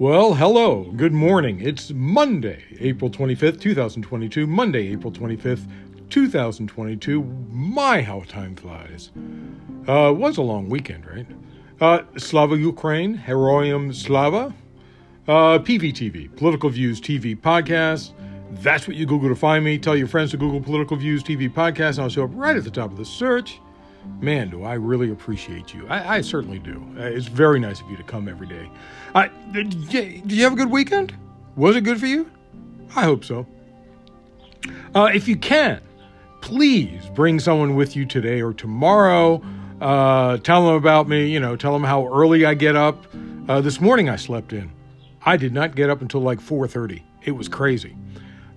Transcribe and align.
Well, 0.00 0.32
hello, 0.32 0.84
good 0.96 1.12
morning. 1.12 1.60
It's 1.60 1.90
Monday, 1.90 2.64
April 2.80 3.10
25th, 3.10 3.60
2022. 3.60 4.46
Monday, 4.46 4.88
April 4.94 5.12
25th, 5.12 5.68
2022. 6.08 7.22
My, 7.22 8.00
how 8.00 8.20
time 8.20 8.56
flies. 8.56 9.10
Uh, 9.86 10.08
it 10.08 10.16
was 10.16 10.38
a 10.38 10.40
long 10.40 10.70
weekend, 10.70 11.04
right? 11.06 11.26
Uh, 11.82 12.04
Slava 12.16 12.56
Ukraine, 12.56 13.14
Heroyam 13.14 13.94
Slava, 13.94 14.54
uh, 15.28 15.58
PVTV, 15.58 16.34
Political 16.34 16.70
Views 16.70 16.98
TV 16.98 17.38
podcast. 17.38 18.14
That's 18.52 18.88
what 18.88 18.96
you 18.96 19.04
Google 19.04 19.28
to 19.28 19.36
find 19.36 19.62
me. 19.62 19.76
Tell 19.76 19.94
your 19.94 20.08
friends 20.08 20.30
to 20.30 20.38
Google 20.38 20.62
Political 20.62 20.96
Views 20.96 21.22
TV 21.22 21.52
podcast, 21.52 21.96
and 21.96 22.00
I'll 22.04 22.08
show 22.08 22.24
up 22.24 22.30
right 22.32 22.56
at 22.56 22.64
the 22.64 22.70
top 22.70 22.90
of 22.90 22.96
the 22.96 23.04
search. 23.04 23.60
Man, 24.20 24.50
do 24.50 24.64
I 24.64 24.74
really 24.74 25.10
appreciate 25.10 25.72
you. 25.72 25.86
I, 25.88 26.16
I 26.16 26.20
certainly 26.20 26.58
do. 26.58 26.84
Uh, 26.98 27.02
it's 27.02 27.26
very 27.26 27.60
nice 27.60 27.80
of 27.80 27.90
you 27.90 27.96
to 27.96 28.02
come 28.02 28.28
every 28.28 28.46
day. 28.46 28.68
Uh, 29.14 29.28
did, 29.52 29.74
you, 29.74 30.02
did 30.20 30.32
you 30.32 30.44
have 30.44 30.52
a 30.52 30.56
good 30.56 30.70
weekend? 30.70 31.14
Was 31.56 31.76
it 31.76 31.82
good 31.82 31.98
for 31.98 32.06
you? 32.06 32.30
I 32.94 33.04
hope 33.04 33.24
so. 33.24 33.46
Uh, 34.94 35.10
if 35.14 35.28
you 35.28 35.36
can, 35.36 35.80
please 36.40 37.08
bring 37.14 37.38
someone 37.38 37.76
with 37.76 37.96
you 37.96 38.04
today 38.04 38.42
or 38.42 38.52
tomorrow. 38.52 39.42
Uh, 39.80 40.36
tell 40.38 40.66
them 40.66 40.74
about 40.74 41.08
me. 41.08 41.28
You 41.28 41.40
know, 41.40 41.56
tell 41.56 41.72
them 41.72 41.84
how 41.84 42.06
early 42.12 42.44
I 42.44 42.54
get 42.54 42.76
up. 42.76 43.06
Uh, 43.48 43.60
this 43.60 43.80
morning 43.80 44.08
I 44.08 44.16
slept 44.16 44.52
in. 44.52 44.70
I 45.24 45.36
did 45.36 45.52
not 45.52 45.74
get 45.74 45.90
up 45.90 46.02
until 46.02 46.20
like 46.20 46.40
4:30. 46.40 47.02
It 47.24 47.32
was 47.32 47.48
crazy. 47.48 47.96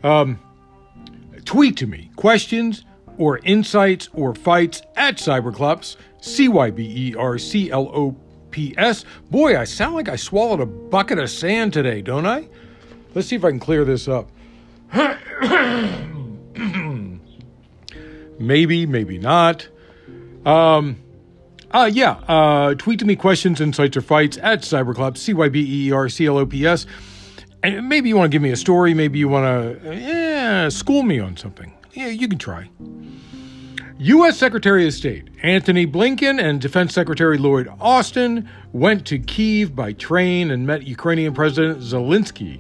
Um, 0.04 0.40
tweet 1.46 1.78
to 1.78 1.88
me 1.88 2.10
questions 2.16 2.86
or 3.18 3.40
insights 3.40 4.10
or 4.14 4.36
fights 4.36 4.82
at 4.96 5.18
Cyberclops, 5.18 5.98
C 6.22 6.48
Y 6.48 6.72
B 6.72 7.10
E 7.10 7.16
R 7.16 7.38
C 7.38 7.72
L 7.72 7.90
O 7.94 8.16
P 8.52 8.74
S. 8.78 9.06
Boy, 9.30 9.60
I 9.60 9.66
sound 9.66 9.96
like 9.96 10.10
I 10.10 10.16
swallowed 10.16 10.60
a 10.60 10.66
bucket 10.66 11.20
of 11.20 11.30
sand 11.30 11.74
today, 11.74 12.02
don't 12.02 12.26
I? 12.26 12.48
Let's 13.14 13.28
see 13.28 13.36
if 13.36 13.44
I 13.44 13.50
can 13.50 13.60
clear 13.60 13.86
this 13.86 14.08
up. 14.08 14.30
maybe, 18.40 18.86
maybe 18.86 19.18
not. 19.18 19.68
Um, 20.46 20.98
uh, 21.72 21.90
yeah, 21.92 22.12
uh, 22.28 22.76
tweet 22.76 23.00
to 23.00 23.06
me 23.06 23.16
questions, 23.16 23.60
insights, 23.60 23.98
or 23.98 24.02
fights 24.02 24.38
at 24.42 24.62
Cyberclops, 24.62 25.18
C 25.18 25.34
Y 25.34 25.50
B 25.50 25.88
E 25.88 25.92
R 25.92 26.10
C 26.10 26.28
L 26.28 26.38
O 26.38 26.46
P 26.46 26.66
S. 26.66 26.86
And 27.64 27.88
maybe 27.88 28.10
you 28.10 28.18
want 28.18 28.32
to 28.32 28.36
give 28.36 28.42
me 28.42 28.52
a 28.52 28.58
story. 28.58 28.94
Maybe 28.94 29.20
you 29.20 29.30
want 29.30 29.82
to, 29.82 29.96
yeah, 29.96 30.70
school 30.70 31.04
me 31.04 31.20
on 31.20 31.38
something. 31.38 31.74
Yeah, 31.94 32.08
you 32.08 32.28
can 32.28 32.40
try. 32.40 32.70
U.S. 34.00 34.38
Secretary 34.38 34.88
of 34.88 34.94
State 34.94 35.30
Antony 35.44 35.86
Blinken 35.86 36.42
and 36.42 36.60
Defense 36.60 36.94
Secretary 36.94 37.38
Lloyd 37.38 37.70
Austin 37.80 38.50
went 38.72 39.06
to 39.08 39.20
Kiev 39.20 39.76
by 39.76 39.94
train 39.94 40.50
and 40.50 40.66
met 40.66 40.88
Ukrainian 40.88 41.34
President 41.34 41.80
Zelensky 41.80 42.60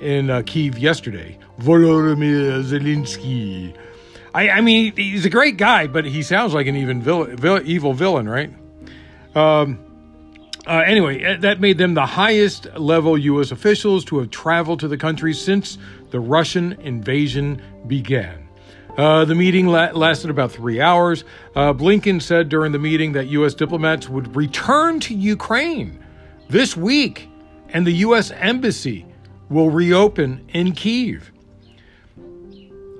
in 0.00 0.30
uh, 0.30 0.42
Kiev 0.44 0.78
yesterday. 0.78 1.38
Volodymyr 1.60 2.64
Zelensky. 2.64 3.76
I, 4.34 4.50
I, 4.50 4.60
mean, 4.60 4.96
he's 4.96 5.24
a 5.24 5.30
great 5.30 5.56
guy, 5.56 5.86
but 5.86 6.04
he 6.04 6.22
sounds 6.22 6.52
like 6.52 6.66
an 6.66 6.74
even 6.74 7.00
villain, 7.00 7.36
vill- 7.36 7.62
evil 7.64 7.92
villain, 7.92 8.28
right? 8.28 8.50
Um, 9.36 9.78
uh, 10.66 10.82
anyway, 10.84 11.22
uh, 11.22 11.36
that 11.38 11.60
made 11.60 11.78
them 11.78 11.94
the 11.94 12.06
highest 12.06 12.66
level 12.76 13.16
U.S. 13.16 13.52
officials 13.52 14.04
to 14.06 14.18
have 14.18 14.30
traveled 14.30 14.80
to 14.80 14.88
the 14.88 14.96
country 14.96 15.34
since 15.34 15.78
the 16.10 16.18
Russian 16.18 16.72
invasion 16.80 17.62
began. 17.86 18.48
Uh, 18.96 19.24
the 19.24 19.34
meeting 19.34 19.66
la- 19.68 19.90
lasted 19.92 20.28
about 20.30 20.52
three 20.52 20.80
hours. 20.80 21.24
Uh, 21.54 21.72
Blinken 21.72 22.20
said 22.20 22.48
during 22.48 22.72
the 22.72 22.78
meeting 22.78 23.12
that 23.12 23.26
U.S. 23.28 23.54
diplomats 23.54 24.08
would 24.08 24.36
return 24.36 25.00
to 25.00 25.14
Ukraine 25.14 26.04
this 26.50 26.76
week, 26.76 27.28
and 27.70 27.86
the 27.86 27.92
U.S. 27.92 28.30
embassy 28.32 29.06
will 29.48 29.70
reopen 29.70 30.44
in 30.52 30.72
Kiev. 30.72 31.32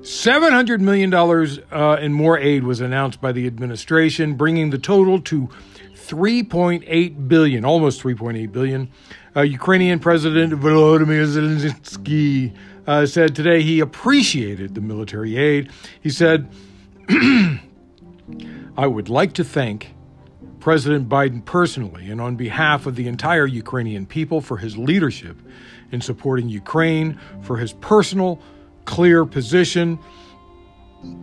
$700 0.03 0.81
million 0.81 1.15
uh, 1.15 1.97
in 2.01 2.13
more 2.13 2.37
aid 2.37 2.65
was 2.65 2.81
announced 2.81 3.21
by 3.21 3.31
the 3.31 3.47
administration, 3.47 4.35
bringing 4.35 4.71
the 4.71 4.79
total 4.79 5.21
to 5.21 5.49
3.8 5.95 7.29
billion, 7.29 7.65
almost 7.65 8.03
3.8 8.03 8.51
billion. 8.51 8.91
Uh, 9.37 9.43
Ukrainian 9.43 10.01
President 10.01 10.53
Volodymyr 10.55 11.25
Zelensky 11.27 12.55
uh, 12.87 13.07
said 13.07 13.35
today 13.35 13.63
he 13.63 13.81
appreciated 13.81 14.75
the 14.75 14.81
military 14.81 15.37
aid. 15.37 15.71
He 16.01 16.11
said, 16.11 16.49
I 18.77 18.87
would 18.87 19.09
like 19.09 19.35
to 19.35 19.45
thank 19.45 19.95
President 20.61 21.09
Biden 21.09 21.45
personally 21.45 22.11
and 22.11 22.21
on 22.21 22.37
behalf 22.37 22.87
of 22.87 22.97
the 22.97 23.09
entire 23.09 23.47
Ukrainian 23.47 24.07
people 24.07 24.41
for 24.41 24.57
his 24.57 24.77
leadership 24.77 25.37
in 25.91 26.01
supporting 26.01 26.49
Ukraine, 26.49 27.19
for 27.43 27.57
his 27.57 27.73
personal, 27.75 28.41
clear 28.85 29.25
position, 29.25 29.99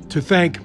to 0.10 0.22
thank 0.22 0.60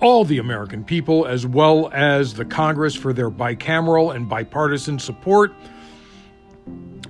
all 0.00 0.24
the 0.24 0.38
American 0.38 0.84
people 0.84 1.26
as 1.26 1.46
well 1.46 1.90
as 1.92 2.34
the 2.34 2.44
Congress 2.44 2.94
for 2.94 3.12
their 3.12 3.30
bicameral 3.30 4.14
and 4.14 4.28
bipartisan 4.28 4.98
support 4.98 5.52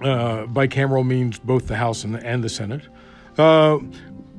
uh, 0.03 0.47
bicameral 0.47 1.07
means 1.07 1.39
both 1.39 1.67
the 1.67 1.77
House 1.77 2.05
and 2.05 2.15
the, 2.15 2.27
and 2.27 2.43
the 2.43 2.49
Senate. 2.49 2.83
Uh, 3.39 3.79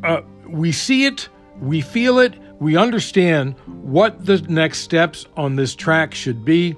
uh, 0.04 0.22
we 0.48 0.72
see 0.72 1.06
it, 1.06 1.30
we 1.60 1.82
feel 1.82 2.20
it, 2.20 2.34
we 2.60 2.76
understand 2.78 3.56
what 3.68 4.26
the 4.26 4.42
next 4.44 4.80
steps 4.80 5.26
on 5.36 5.56
this 5.56 5.76
track 5.76 6.14
should 6.14 6.44
be, 6.44 6.76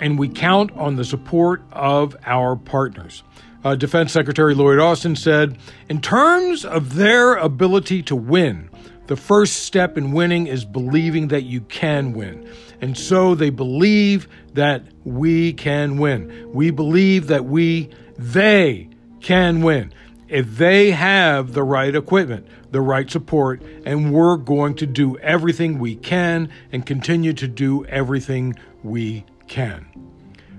and 0.00 0.18
we 0.18 0.28
count 0.28 0.70
on 0.72 0.96
the 0.96 1.04
support 1.04 1.62
of 1.72 2.16
our 2.24 2.56
partners. 2.56 3.22
Uh, 3.64 3.74
Defense 3.74 4.12
Secretary 4.12 4.54
Lloyd 4.54 4.78
Austin 4.78 5.16
said, 5.16 5.58
in 5.88 6.00
terms 6.00 6.64
of 6.64 6.94
their 6.94 7.34
ability 7.34 8.02
to 8.04 8.14
win, 8.16 8.70
the 9.08 9.16
first 9.16 9.64
step 9.64 9.98
in 9.98 10.12
winning 10.12 10.46
is 10.46 10.64
believing 10.64 11.28
that 11.28 11.42
you 11.42 11.62
can 11.62 12.12
win. 12.12 12.48
And 12.80 12.96
so 12.96 13.34
they 13.34 13.50
believe 13.50 14.28
that 14.54 14.84
we 15.04 15.52
can 15.52 15.98
win. 15.98 16.52
We 16.52 16.70
believe 16.70 17.26
that 17.28 17.44
we, 17.44 17.90
they 18.16 18.88
can 19.20 19.62
win. 19.62 19.92
If 20.28 20.56
they 20.56 20.90
have 20.90 21.54
the 21.54 21.62
right 21.62 21.94
equipment, 21.94 22.46
the 22.70 22.80
right 22.80 23.10
support, 23.10 23.62
and 23.86 24.12
we're 24.12 24.36
going 24.36 24.74
to 24.76 24.86
do 24.86 25.16
everything 25.18 25.78
we 25.78 25.96
can 25.96 26.50
and 26.70 26.84
continue 26.84 27.32
to 27.32 27.48
do 27.48 27.84
everything 27.86 28.54
we 28.82 29.24
can. 29.46 29.86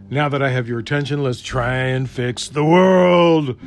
Now 0.09 0.27
that 0.29 0.41
I 0.41 0.49
have 0.49 0.67
your 0.67 0.79
attention, 0.79 1.23
let's 1.23 1.41
try 1.41 1.75
and 1.75 2.09
fix 2.09 2.47
the 2.47 2.65
world. 2.65 3.59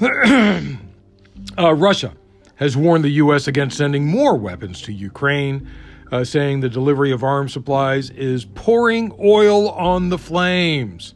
uh, 0.02 1.74
Russia 1.74 2.12
has 2.56 2.76
warned 2.76 3.04
the 3.04 3.10
U.S. 3.10 3.46
against 3.46 3.78
sending 3.78 4.04
more 4.06 4.36
weapons 4.36 4.82
to 4.82 4.92
Ukraine, 4.92 5.70
uh, 6.10 6.24
saying 6.24 6.60
the 6.60 6.68
delivery 6.68 7.12
of 7.12 7.22
arms 7.22 7.52
supplies 7.52 8.10
is 8.10 8.44
pouring 8.44 9.12
oil 9.20 9.70
on 9.70 10.08
the 10.08 10.18
flames. 10.18 11.14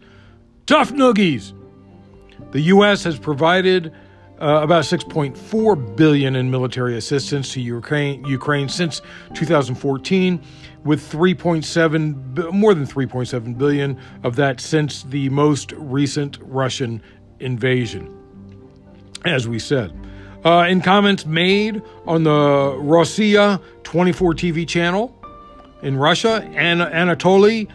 Tough 0.66 0.92
noogies! 0.92 1.52
The 2.52 2.60
U.S. 2.60 3.04
has 3.04 3.18
provided 3.18 3.92
uh, 4.40 4.60
about 4.62 4.84
6.4 4.84 5.96
billion 5.96 6.36
in 6.36 6.50
military 6.50 6.96
assistance 6.96 7.52
to 7.52 7.60
Ukraine, 7.60 8.24
Ukraine 8.24 8.68
since 8.68 9.00
2014, 9.34 10.40
with 10.84 11.00
3.7 11.10 12.52
more 12.52 12.74
than 12.74 12.86
3.7 12.86 13.56
billion 13.56 13.98
of 14.22 14.36
that 14.36 14.60
since 14.60 15.04
the 15.04 15.28
most 15.30 15.72
recent 15.72 16.38
Russian 16.42 17.02
invasion. 17.40 18.16
As 19.24 19.48
we 19.48 19.58
said, 19.58 19.92
uh, 20.44 20.66
in 20.68 20.80
comments 20.80 21.24
made 21.24 21.82
on 22.06 22.24
the 22.24 22.30
Rossiya 22.30 23.60
24 23.82 24.34
TV 24.34 24.66
channel 24.66 25.16
in 25.82 25.96
Russia, 25.96 26.42
An- 26.54 26.78
Anatoly 26.78 27.68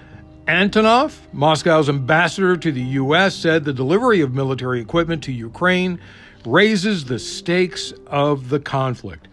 Antonov, 0.48 1.16
Moscow's 1.32 1.90
ambassador 1.90 2.58
to 2.58 2.72
the 2.72 2.82
U.S., 2.82 3.36
said 3.36 3.66
the 3.66 3.74
delivery 3.74 4.22
of 4.22 4.34
military 4.34 4.82
equipment 4.82 5.24
to 5.26 5.32
Ukraine 5.32 6.00
raises 6.44 7.06
the 7.06 7.20
stakes 7.20 7.94
of 8.08 8.50
the 8.50 8.60
conflict. 8.60 9.28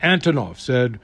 Antonov 0.00 0.58
said, 0.58 1.00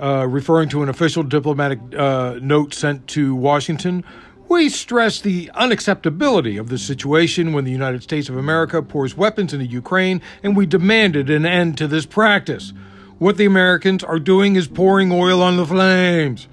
uh, 0.00 0.26
referring 0.26 0.68
to 0.70 0.82
an 0.82 0.88
official 0.88 1.22
diplomatic 1.22 1.78
uh, 1.94 2.38
note 2.40 2.72
sent 2.72 3.06
to 3.08 3.34
Washington, 3.34 4.04
we 4.48 4.68
stress 4.68 5.20
the 5.20 5.50
unacceptability 5.54 6.58
of 6.58 6.68
the 6.68 6.78
situation 6.78 7.52
when 7.52 7.64
the 7.64 7.70
United 7.70 8.02
States 8.02 8.28
of 8.28 8.36
America 8.36 8.82
pours 8.82 9.16
weapons 9.16 9.52
into 9.52 9.66
Ukraine, 9.66 10.20
and 10.42 10.56
we 10.56 10.66
demanded 10.66 11.30
an 11.30 11.46
end 11.46 11.78
to 11.78 11.88
this 11.88 12.06
practice. 12.06 12.72
What 13.18 13.36
the 13.36 13.46
Americans 13.46 14.04
are 14.04 14.18
doing 14.18 14.56
is 14.56 14.66
pouring 14.66 15.12
oil 15.12 15.42
on 15.42 15.56
the 15.56 15.66
flames. 15.66 16.48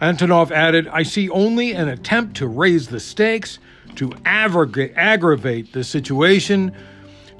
Antonov 0.00 0.50
added, 0.50 0.88
I 0.88 1.02
see 1.02 1.28
only 1.28 1.72
an 1.72 1.88
attempt 1.88 2.36
to 2.38 2.46
raise 2.46 2.88
the 2.88 3.00
stakes, 3.00 3.58
to 3.96 4.12
aggravate 4.24 5.72
the 5.72 5.84
situation, 5.84 6.72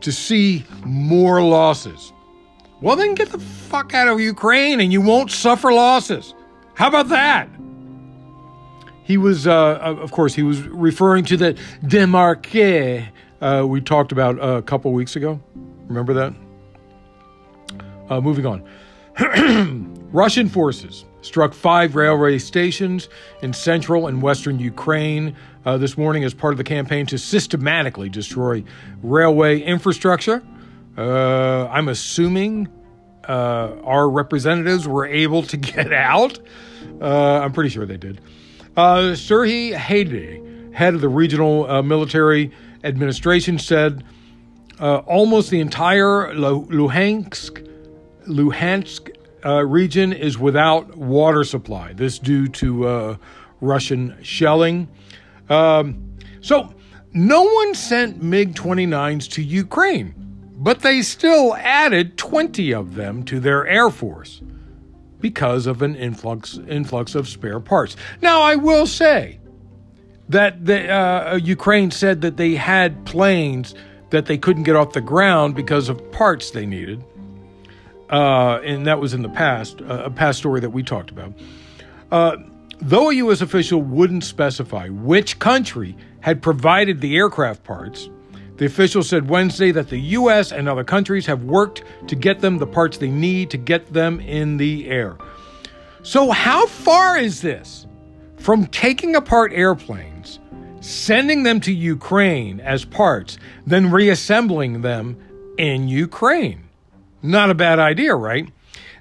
to 0.01 0.13
see 0.13 0.65
more 0.85 1.43
losses. 1.43 2.13
Well, 2.81 2.97
then 2.97 3.15
get 3.15 3.31
the 3.31 3.39
fuck 3.39 3.95
out 3.95 4.09
of 4.09 4.21
Ukraine 4.21 4.81
and 4.81 4.93
you 4.93 5.01
won't 5.01 5.31
suffer 5.31 5.73
losses. 5.73 6.35
How 6.75 6.89
about 6.89 7.09
that? 7.09 7.49
He 9.11 9.17
was, 9.17 9.49
uh, 9.49 9.75
of 9.81 10.13
course, 10.13 10.37
he 10.37 10.45
was 10.45 10.63
referring 10.63 11.25
to 11.25 11.37
the 11.37 11.55
démarqué 11.83 13.09
uh, 13.41 13.65
we 13.67 13.81
talked 13.81 14.13
about 14.13 14.39
a 14.41 14.63
couple 14.63 14.93
weeks 14.93 15.17
ago. 15.17 15.41
Remember 15.89 16.15
that? 16.15 16.33
Uh, 18.09 18.21
moving 18.21 18.47
on. 18.47 18.63
Russian 20.13 20.49
forces 20.49 21.07
struck 21.23 21.55
five 21.55 21.97
railway 21.97 22.39
stations 22.39 23.09
in 23.43 23.53
central 23.53 24.07
and 24.07 24.23
western 24.23 24.61
Ukraine 24.61 25.35
uh, 25.67 25.77
this 25.77 25.99
morning 25.99 26.23
as 26.23 26.33
part 26.33 26.55
of 26.55 26.59
the 26.59 26.63
campaign 26.63 27.05
to 27.07 27.19
systematically 27.19 28.09
destroy 28.09 28.63
railway 29.03 29.59
infrastructure. 29.59 30.41
Uh, 30.97 31.67
I'm 31.67 31.89
assuming 31.89 32.69
uh, 33.29 33.73
our 33.83 34.09
representatives 34.09 34.87
were 34.87 35.07
able 35.07 35.43
to 35.43 35.57
get 35.73 35.93
out. 35.93 36.39
Uh, 37.01 37.41
I'm 37.41 37.53
pretty 37.53 37.71
sure 37.71 37.87
they 37.87 37.97
did. 37.97 38.21
Uh, 38.77 39.15
Serhiy 39.15 39.75
Haidai, 39.75 40.75
head 40.75 40.95
of 40.95 41.01
the 41.01 41.09
regional 41.09 41.69
uh, 41.69 41.83
military 41.83 42.53
administration, 42.85 43.59
said 43.59 44.05
almost 44.81 45.51
the 45.51 45.61
entire 45.61 46.33
Luhansk, 46.33 47.67
Luhansk 48.27 49.11
uh, 49.45 49.65
region 49.65 50.13
is 50.13 50.39
without 50.39 50.97
water 50.97 51.45
supply. 51.45 51.93
This 51.93 52.19
due 52.19 52.47
to 52.49 52.87
uh, 52.87 53.17
Russian 53.61 54.17
shelling. 54.23 54.89
Um, 55.49 56.17
so 56.41 56.73
no 57.13 57.43
one 57.43 57.75
sent 57.75 58.23
MiG 58.23 58.55
29s 58.55 59.31
to 59.33 59.43
Ukraine, 59.43 60.15
but 60.57 60.81
they 60.81 61.03
still 61.03 61.55
added 61.57 62.17
20 62.17 62.73
of 62.73 62.95
them 62.95 63.25
to 63.25 63.41
their 63.41 63.67
air 63.67 63.91
force 63.91 64.43
because 65.21 65.67
of 65.67 65.83
an 65.83 65.97
influx 65.97 66.59
influx 66.69 67.15
of 67.15 67.29
spare 67.29 67.61
parts. 67.61 67.97
Now 68.23 68.43
I 68.43 68.57
will 68.57 68.87
say 68.87 69.39
that 70.29 70.65
the, 70.65 70.89
uh, 70.89 71.37
Ukraine 71.43 71.91
said 71.91 72.21
that 72.21 72.37
they 72.37 72.55
had 72.55 73.05
planes 73.05 73.75
that 74.11 74.27
they 74.27 74.39
couldn't 74.39 74.63
get 74.65 74.77
off 74.77 74.93
the 74.93 75.01
ground 75.01 75.55
because 75.55 75.89
of 75.89 76.13
parts 76.13 76.51
they 76.51 76.67
needed 76.67 77.05
uh, 78.11 78.61
and 78.65 78.87
that 78.87 79.01
was 79.01 79.15
in 79.15 79.23
the 79.23 79.29
past, 79.29 79.81
uh, 79.83 80.03
a 80.05 80.11
past 80.11 80.39
story 80.39 80.61
that 80.61 80.71
we 80.71 80.83
talked 80.83 81.11
about. 81.11 81.33
Uh, 82.11 82.37
though 82.81 83.11
a 83.11 83.15
U.S. 83.15 83.41
official 83.41 83.81
wouldn't 83.81 84.25
specify 84.25 84.89
which 84.89 85.39
country 85.39 85.97
had 86.21 86.43
provided 86.43 87.01
the 87.01 87.17
aircraft 87.17 87.63
parts, 87.63 88.11
the 88.61 88.67
official 88.67 89.03
said 89.03 89.31
Wednesday 89.31 89.73
that 89.73 89.89
the 89.89 89.99
U.S. 90.21 90.53
and 90.53 90.69
other 90.69 90.85
countries 90.85 91.25
have 91.25 91.45
worked 91.45 91.83
to 92.09 92.15
get 92.15 92.41
them 92.41 92.59
the 92.59 92.67
parts 92.67 92.99
they 92.99 93.09
need 93.09 93.49
to 93.53 93.57
get 93.57 93.91
them 93.91 94.21
in 94.21 94.59
the 94.59 94.87
air. 94.87 95.17
So, 96.03 96.31
how 96.31 96.67
far 96.67 97.17
is 97.17 97.41
this 97.41 97.87
from 98.37 98.67
taking 98.67 99.17
apart 99.17 99.55
airplanes, 99.55 100.41
sending 100.83 101.43
them 101.43 101.59
to 101.61 101.73
Ukraine 101.73 102.61
as 102.61 102.85
parts, 102.85 103.39
then 103.67 103.91
reassembling 103.91 104.83
them 104.83 105.17
in 105.57 105.89
Ukraine? 105.89 106.69
Not 107.23 107.49
a 107.49 107.55
bad 107.55 107.79
idea, 107.79 108.15
right? 108.15 108.47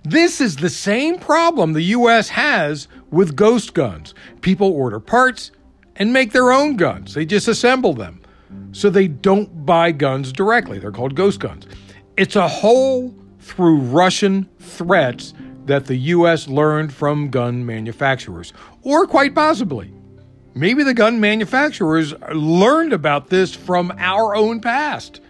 This 0.04 0.40
is 0.40 0.56
the 0.56 0.70
same 0.70 1.20
problem 1.20 1.74
the 1.74 1.82
US 1.98 2.30
has 2.30 2.88
with 3.12 3.36
ghost 3.36 3.74
guns. 3.74 4.14
People 4.40 4.72
order 4.72 5.02
parts 5.02 5.52
and 5.98 6.14
make 6.14 6.32
their 6.32 6.54
own 6.54 6.78
guns, 6.78 7.14
they 7.14 7.26
just 7.26 7.50
assemble 7.50 7.94
them. 7.94 8.19
So 8.72 8.90
they 8.90 9.08
don't 9.08 9.66
buy 9.66 9.92
guns 9.92 10.32
directly. 10.32 10.80
They're 10.80 10.92
called 10.92 11.16
ghost 11.16 11.40
guns. 11.40 11.66
It's 12.18 12.36
a 12.36 12.48
hole 12.48 13.16
through 13.40 13.78
Russian 13.78 14.48
threats 14.60 15.34
that 15.66 15.86
the 15.86 15.96
US 15.96 16.48
learned 16.48 16.94
from 16.94 17.30
gun 17.30 17.66
manufacturers. 17.66 18.54
Or 18.82 19.08
quite 19.08 19.36
possibly, 19.36 19.94
maybe 20.54 20.84
the 20.84 20.94
gun 20.94 21.20
manufacturers 21.20 22.14
learned 22.34 22.94
about 22.94 23.30
this 23.30 23.54
from 23.54 23.94
our 23.98 24.36
own 24.36 24.62
past 24.62 25.22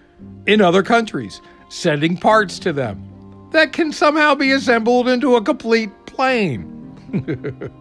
in 0.48 0.62
other 0.62 0.84
countries 0.84 1.42
sending 1.70 2.18
parts 2.18 2.58
to 2.60 2.74
them 2.74 3.06
that 3.52 3.74
can 3.74 3.92
somehow 3.92 4.36
be 4.36 4.52
assembled 4.52 5.08
into 5.08 5.36
a 5.36 5.42
complete 5.42 5.90
plane. 6.06 6.76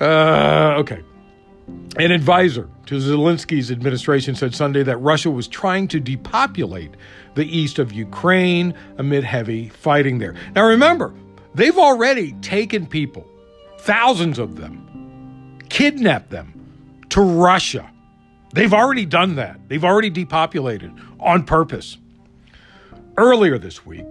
uh, 0.00 0.74
okay. 0.78 1.02
An 1.98 2.12
advisor 2.12 2.68
to 2.86 2.96
Zelensky's 2.96 3.70
administration 3.70 4.34
said 4.34 4.54
Sunday 4.54 4.82
that 4.82 4.98
Russia 4.98 5.30
was 5.30 5.48
trying 5.48 5.88
to 5.88 5.98
depopulate 5.98 6.92
the 7.34 7.44
east 7.44 7.78
of 7.78 7.92
Ukraine 7.92 8.74
amid 8.98 9.24
heavy 9.24 9.70
fighting 9.70 10.18
there. 10.18 10.34
Now 10.54 10.66
remember, 10.66 11.14
they've 11.54 11.78
already 11.78 12.32
taken 12.34 12.86
people, 12.86 13.26
thousands 13.78 14.38
of 14.38 14.56
them, 14.56 15.58
kidnapped 15.68 16.30
them 16.30 16.52
to 17.10 17.20
Russia. 17.20 17.90
They've 18.52 18.74
already 18.74 19.06
done 19.06 19.36
that. 19.36 19.58
They've 19.68 19.84
already 19.84 20.10
depopulated 20.10 20.92
on 21.18 21.44
purpose. 21.44 21.98
Earlier 23.16 23.58
this 23.58 23.84
week, 23.84 24.04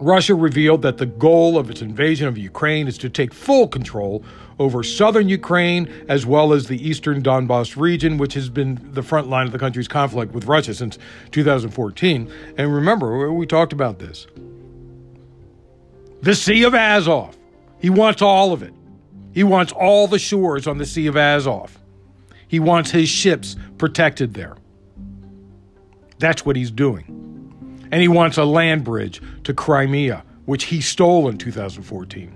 Russia 0.00 0.34
revealed 0.34 0.80
that 0.80 0.96
the 0.96 1.04
goal 1.04 1.58
of 1.58 1.68
its 1.68 1.82
invasion 1.82 2.26
of 2.26 2.38
Ukraine 2.38 2.88
is 2.88 2.96
to 2.98 3.10
take 3.10 3.34
full 3.34 3.68
control 3.68 4.24
over 4.58 4.82
southern 4.82 5.28
Ukraine 5.28 5.92
as 6.08 6.24
well 6.24 6.54
as 6.54 6.66
the 6.66 6.88
eastern 6.88 7.22
Donbass 7.22 7.76
region, 7.76 8.16
which 8.16 8.32
has 8.32 8.48
been 8.48 8.80
the 8.92 9.02
front 9.02 9.28
line 9.28 9.46
of 9.46 9.52
the 9.52 9.58
country's 9.58 9.88
conflict 9.88 10.32
with 10.32 10.46
Russia 10.46 10.72
since 10.72 10.98
2014. 11.32 12.32
And 12.56 12.74
remember, 12.74 13.30
we 13.30 13.46
talked 13.46 13.74
about 13.74 13.98
this. 13.98 14.26
The 16.22 16.34
Sea 16.34 16.64
of 16.64 16.74
Azov. 16.74 17.36
He 17.78 17.90
wants 17.90 18.22
all 18.22 18.52
of 18.52 18.62
it. 18.62 18.72
He 19.32 19.44
wants 19.44 19.72
all 19.72 20.06
the 20.06 20.18
shores 20.18 20.66
on 20.66 20.78
the 20.78 20.86
Sea 20.86 21.06
of 21.08 21.16
Azov. 21.16 21.78
He 22.48 22.58
wants 22.58 22.90
his 22.90 23.08
ships 23.08 23.54
protected 23.76 24.32
there. 24.32 24.56
That's 26.18 26.44
what 26.44 26.56
he's 26.56 26.70
doing 26.70 27.29
and 27.90 28.00
he 28.02 28.08
wants 28.08 28.36
a 28.36 28.44
land 28.44 28.84
bridge 28.84 29.20
to 29.44 29.54
Crimea, 29.54 30.24
which 30.44 30.64
he 30.64 30.80
stole 30.80 31.28
in 31.28 31.38
2014. 31.38 32.34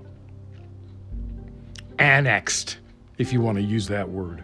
Annexed, 1.97 2.77
if 3.17 3.31
you 3.31 3.41
want 3.41 3.57
to 3.57 3.63
use 3.63 3.87
that 3.87 4.09
word. 4.09 4.43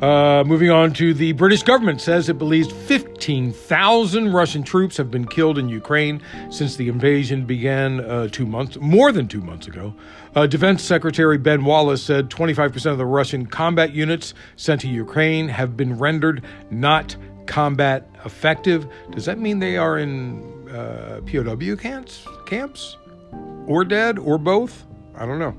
Uh, 0.00 0.44
moving 0.46 0.70
on 0.70 0.92
to 0.92 1.14
the 1.14 1.32
British 1.32 1.62
government 1.62 2.02
says 2.02 2.28
it 2.28 2.36
believes 2.36 2.70
15,000 2.70 4.30
Russian 4.30 4.62
troops 4.62 4.94
have 4.98 5.10
been 5.10 5.26
killed 5.26 5.56
in 5.56 5.70
Ukraine 5.70 6.20
since 6.50 6.76
the 6.76 6.88
invasion 6.88 7.46
began 7.46 8.00
uh, 8.00 8.28
two 8.28 8.44
months, 8.44 8.76
more 8.78 9.10
than 9.10 9.26
two 9.26 9.40
months 9.40 9.66
ago. 9.66 9.94
Uh, 10.34 10.46
Defense 10.46 10.82
Secretary 10.82 11.38
Ben 11.38 11.64
Wallace 11.64 12.02
said 12.02 12.28
25% 12.28 12.92
of 12.92 12.98
the 12.98 13.06
Russian 13.06 13.46
combat 13.46 13.94
units 13.94 14.34
sent 14.56 14.82
to 14.82 14.88
Ukraine 14.88 15.48
have 15.48 15.78
been 15.78 15.96
rendered 15.98 16.44
not 16.70 17.16
combat 17.46 18.08
effective. 18.24 18.86
Does 19.10 19.24
that 19.26 19.38
mean 19.38 19.58
they 19.58 19.76
are 19.76 19.98
in 19.98 20.68
uh, 20.68 21.20
POW 21.26 21.76
camps, 21.76 22.26
camps, 22.46 22.96
or 23.66 23.84
dead, 23.84 24.18
or 24.18 24.38
both? 24.38 24.84
I 25.14 25.26
don't 25.26 25.38
know. 25.38 25.56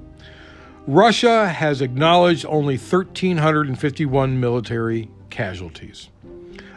Russia 0.86 1.50
has 1.50 1.82
acknowledged 1.82 2.46
only 2.48 2.78
1,351 2.78 4.40
military 4.40 5.10
casualties. 5.30 6.10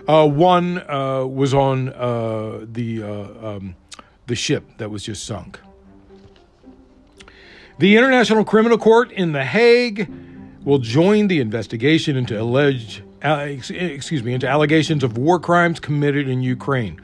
Uh, 0.08 0.26
one 0.26 0.78
uh, 0.90 1.24
was 1.24 1.54
on 1.54 1.90
uh, 1.90 2.64
the 2.64 3.02
uh, 3.02 3.48
um, 3.48 3.76
the 4.26 4.34
ship 4.34 4.64
that 4.78 4.90
was 4.90 5.04
just 5.04 5.24
sunk. 5.24 5.60
The 7.78 7.96
International 7.96 8.44
Criminal 8.44 8.78
Court 8.78 9.12
in 9.12 9.32
The 9.32 9.44
Hague 9.44 10.10
will 10.64 10.78
join 10.78 11.28
the 11.28 11.40
investigation 11.40 12.16
into 12.16 12.40
alleged 12.40 13.02
excuse 13.22 14.22
me, 14.22 14.32
into 14.34 14.48
allegations 14.48 15.04
of 15.04 15.18
war 15.18 15.38
crimes 15.38 15.80
committed 15.80 16.28
in 16.28 16.42
Ukraine. 16.42 17.00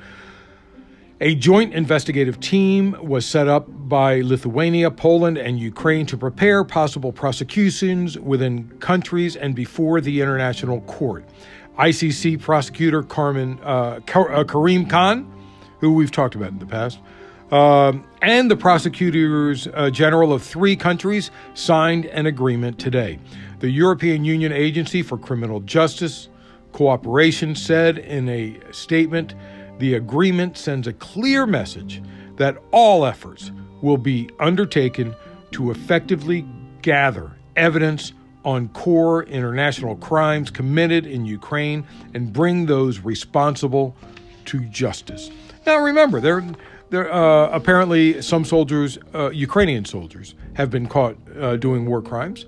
A 1.18 1.34
joint 1.34 1.72
investigative 1.72 2.40
team 2.40 2.94
was 3.00 3.24
set 3.24 3.48
up 3.48 3.64
by 3.68 4.20
Lithuania, 4.20 4.90
Poland, 4.90 5.38
and 5.38 5.58
Ukraine 5.58 6.04
to 6.06 6.16
prepare 6.18 6.62
possible 6.62 7.10
prosecutions 7.10 8.18
within 8.18 8.68
countries 8.80 9.34
and 9.34 9.54
before 9.54 10.02
the 10.02 10.20
International 10.20 10.82
Court. 10.82 11.24
ICC 11.78 12.40
prosecutor 12.40 13.02
Carmen, 13.02 13.58
uh, 13.62 14.00
uh, 14.14 14.44
Karim 14.44 14.86
Khan, 14.86 15.32
who 15.80 15.94
we've 15.94 16.10
talked 16.10 16.34
about 16.34 16.50
in 16.50 16.58
the 16.58 16.66
past, 16.66 16.98
um, 17.50 18.04
and 18.22 18.50
the 18.50 18.56
prosecutors 18.56 19.68
uh, 19.74 19.90
general 19.90 20.32
of 20.32 20.42
three 20.42 20.76
countries 20.76 21.30
signed 21.54 22.06
an 22.06 22.26
agreement 22.26 22.78
today. 22.78 23.18
The 23.60 23.70
European 23.70 24.24
Union 24.24 24.52
Agency 24.52 25.02
for 25.02 25.16
Criminal 25.16 25.60
Justice 25.60 26.28
Cooperation 26.72 27.54
said 27.54 27.98
in 27.98 28.28
a 28.28 28.58
statement 28.72 29.34
the 29.78 29.94
agreement 29.94 30.56
sends 30.56 30.86
a 30.86 30.92
clear 30.92 31.46
message 31.46 32.02
that 32.36 32.58
all 32.70 33.06
efforts 33.06 33.50
will 33.80 33.96
be 33.96 34.28
undertaken 34.40 35.14
to 35.52 35.70
effectively 35.70 36.46
gather 36.82 37.32
evidence 37.56 38.12
on 38.44 38.68
core 38.68 39.24
international 39.24 39.96
crimes 39.96 40.50
committed 40.50 41.06
in 41.06 41.24
Ukraine 41.24 41.84
and 42.14 42.32
bring 42.32 42.66
those 42.66 43.00
responsible 43.00 43.96
to 44.46 44.60
justice. 44.66 45.30
Now, 45.66 45.78
remember, 45.78 46.20
there, 46.20 46.44
there 46.90 47.12
uh, 47.12 47.48
apparently 47.50 48.22
some 48.22 48.44
soldiers, 48.44 48.98
uh, 49.14 49.30
Ukrainian 49.30 49.84
soldiers, 49.84 50.34
have 50.54 50.70
been 50.70 50.86
caught 50.86 51.16
uh, 51.38 51.56
doing 51.56 51.86
war 51.86 52.02
crimes. 52.02 52.46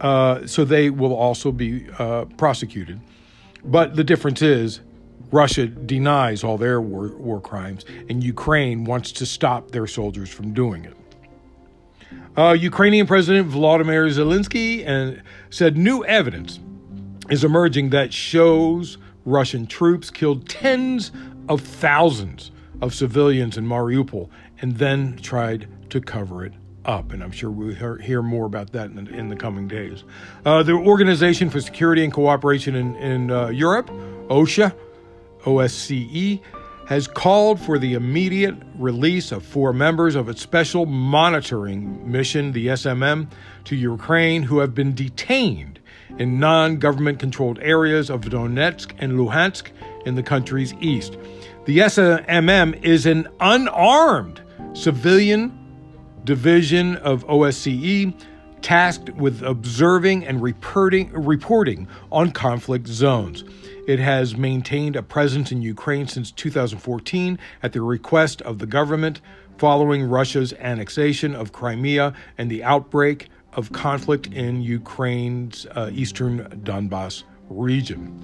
Uh, 0.00 0.46
so 0.46 0.64
they 0.64 0.90
will 0.90 1.14
also 1.14 1.52
be 1.52 1.86
uh, 1.98 2.24
prosecuted. 2.36 3.00
But 3.64 3.94
the 3.94 4.02
difference 4.02 4.42
is 4.42 4.80
Russia 5.30 5.66
denies 5.66 6.42
all 6.42 6.58
their 6.58 6.80
war, 6.80 7.08
war 7.16 7.40
crimes, 7.40 7.84
and 8.08 8.22
Ukraine 8.22 8.84
wants 8.84 9.12
to 9.12 9.26
stop 9.26 9.70
their 9.70 9.86
soldiers 9.86 10.28
from 10.28 10.52
doing 10.52 10.84
it. 10.84 10.96
Uh, 12.36 12.52
Ukrainian 12.52 13.06
President 13.06 13.48
Volodymyr 13.48 14.10
Zelensky 14.10 14.84
and 14.86 15.22
said 15.50 15.76
new 15.76 16.04
evidence 16.04 16.58
is 17.30 17.44
emerging 17.44 17.90
that 17.90 18.12
shows 18.12 18.98
Russian 19.24 19.66
troops 19.66 20.10
killed 20.10 20.48
tens 20.48 21.12
of 21.48 21.60
thousands 21.60 22.50
of 22.82 22.94
civilians 22.94 23.56
in 23.56 23.64
Mariupol 23.64 24.28
and 24.60 24.76
then 24.76 25.16
tried 25.22 25.68
to 25.90 26.00
cover 26.00 26.44
it 26.44 26.52
up. 26.84 27.12
And 27.12 27.22
I'm 27.22 27.30
sure 27.30 27.50
we'll 27.50 27.74
hear 27.98 28.22
more 28.22 28.44
about 28.44 28.72
that 28.72 28.90
in 28.90 29.04
the, 29.04 29.10
in 29.14 29.28
the 29.28 29.36
coming 29.36 29.68
days. 29.68 30.04
Uh, 30.44 30.62
the 30.62 30.72
Organization 30.72 31.48
for 31.48 31.60
Security 31.60 32.02
and 32.04 32.12
Cooperation 32.12 32.74
in, 32.74 32.96
in 32.96 33.30
uh, 33.30 33.48
Europe, 33.48 33.88
OSHA, 34.28 34.74
OSCE, 35.44 36.40
has 36.86 37.06
called 37.06 37.60
for 37.60 37.78
the 37.78 37.94
immediate 37.94 38.56
release 38.76 39.30
of 39.30 39.44
four 39.44 39.72
members 39.72 40.16
of 40.16 40.28
its 40.28 40.42
special 40.42 40.84
monitoring 40.84 42.10
mission, 42.10 42.50
the 42.52 42.66
SMM, 42.66 43.30
to 43.64 43.76
Ukraine 43.76 44.42
who 44.42 44.58
have 44.58 44.74
been 44.74 44.92
detained 44.92 45.78
in 46.18 46.40
non 46.40 46.78
government 46.78 47.20
controlled 47.20 47.58
areas 47.62 48.10
of 48.10 48.22
Donetsk 48.22 48.92
and 48.98 49.12
Luhansk 49.12 49.70
in 50.04 50.16
the 50.16 50.22
country's 50.22 50.74
east. 50.80 51.16
The 51.64 51.78
SMM 51.78 52.82
is 52.82 53.06
an 53.06 53.28
unarmed 53.38 54.40
civilian 54.72 55.56
division 56.24 56.96
of 56.96 57.24
OSCE 57.28 58.14
tasked 58.62 59.10
with 59.10 59.44
observing 59.44 60.26
and 60.26 60.42
reporting, 60.42 61.12
reporting 61.12 61.86
on 62.10 62.32
conflict 62.32 62.88
zones. 62.88 63.44
It 63.86 64.00
has 64.00 64.36
maintained 64.36 64.96
a 64.96 65.04
presence 65.04 65.52
in 65.52 65.62
Ukraine 65.62 66.08
since 66.08 66.32
2014 66.32 67.38
at 67.62 67.72
the 67.72 67.80
request 67.80 68.42
of 68.42 68.58
the 68.58 68.66
government 68.66 69.20
following 69.56 70.02
Russia's 70.02 70.52
annexation 70.54 71.32
of 71.32 71.52
Crimea 71.52 72.12
and 72.38 72.50
the 72.50 72.64
outbreak 72.64 73.28
of 73.52 73.70
conflict 73.70 74.26
in 74.26 74.62
Ukraine's 74.62 75.66
uh, 75.76 75.90
eastern 75.92 76.40
Donbass 76.64 77.22
region. 77.48 78.20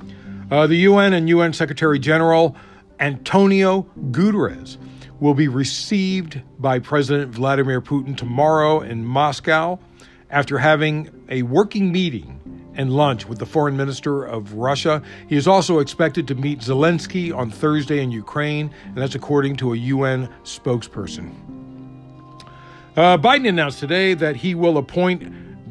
Uh, 0.51 0.67
the 0.67 0.77
UN 0.77 1.13
and 1.13 1.29
UN 1.29 1.53
Secretary 1.53 2.01
General 2.01 2.57
Antonio 3.01 3.87
Guterres 4.11 4.77
will 5.21 5.35
be 5.35 5.49
received 5.49 6.41
by 6.59 6.79
President 6.79 7.33
Vladimir 7.33 7.81
Putin 7.81 8.17
tomorrow 8.17 8.81
in 8.81 9.05
Moscow 9.05 9.79
after 10.31 10.59
having 10.59 11.11
a 11.29 11.43
working 11.43 11.91
meeting 11.91 12.39
and 12.75 12.93
lunch 12.93 13.27
with 13.27 13.39
the 13.39 13.47
foreign 13.47 13.77
minister 13.77 14.25
of 14.25 14.55
Russia. 14.55 15.03
He 15.29 15.37
is 15.37 15.49
also 15.49 15.81
expected 15.81 16.29
to 16.29 16.35
meet 16.37 16.61
Zelensky 16.61 17.35
on 17.35 17.51
Thursday 17.51 18.01
in 18.03 18.13
Ukraine, 18.13 18.71
and 18.85 18.97
that's 18.97 19.17
according 19.17 19.57
to 19.57 19.73
a 19.73 19.77
UN 19.77 20.29
spokesperson. 20.45 21.33
Uh, 22.97 23.19
Biden 23.19 23.49
announced 23.49 23.81
today 23.81 24.15
that 24.15 24.37
he 24.37 24.55
will 24.55 24.79
appoint 24.79 25.23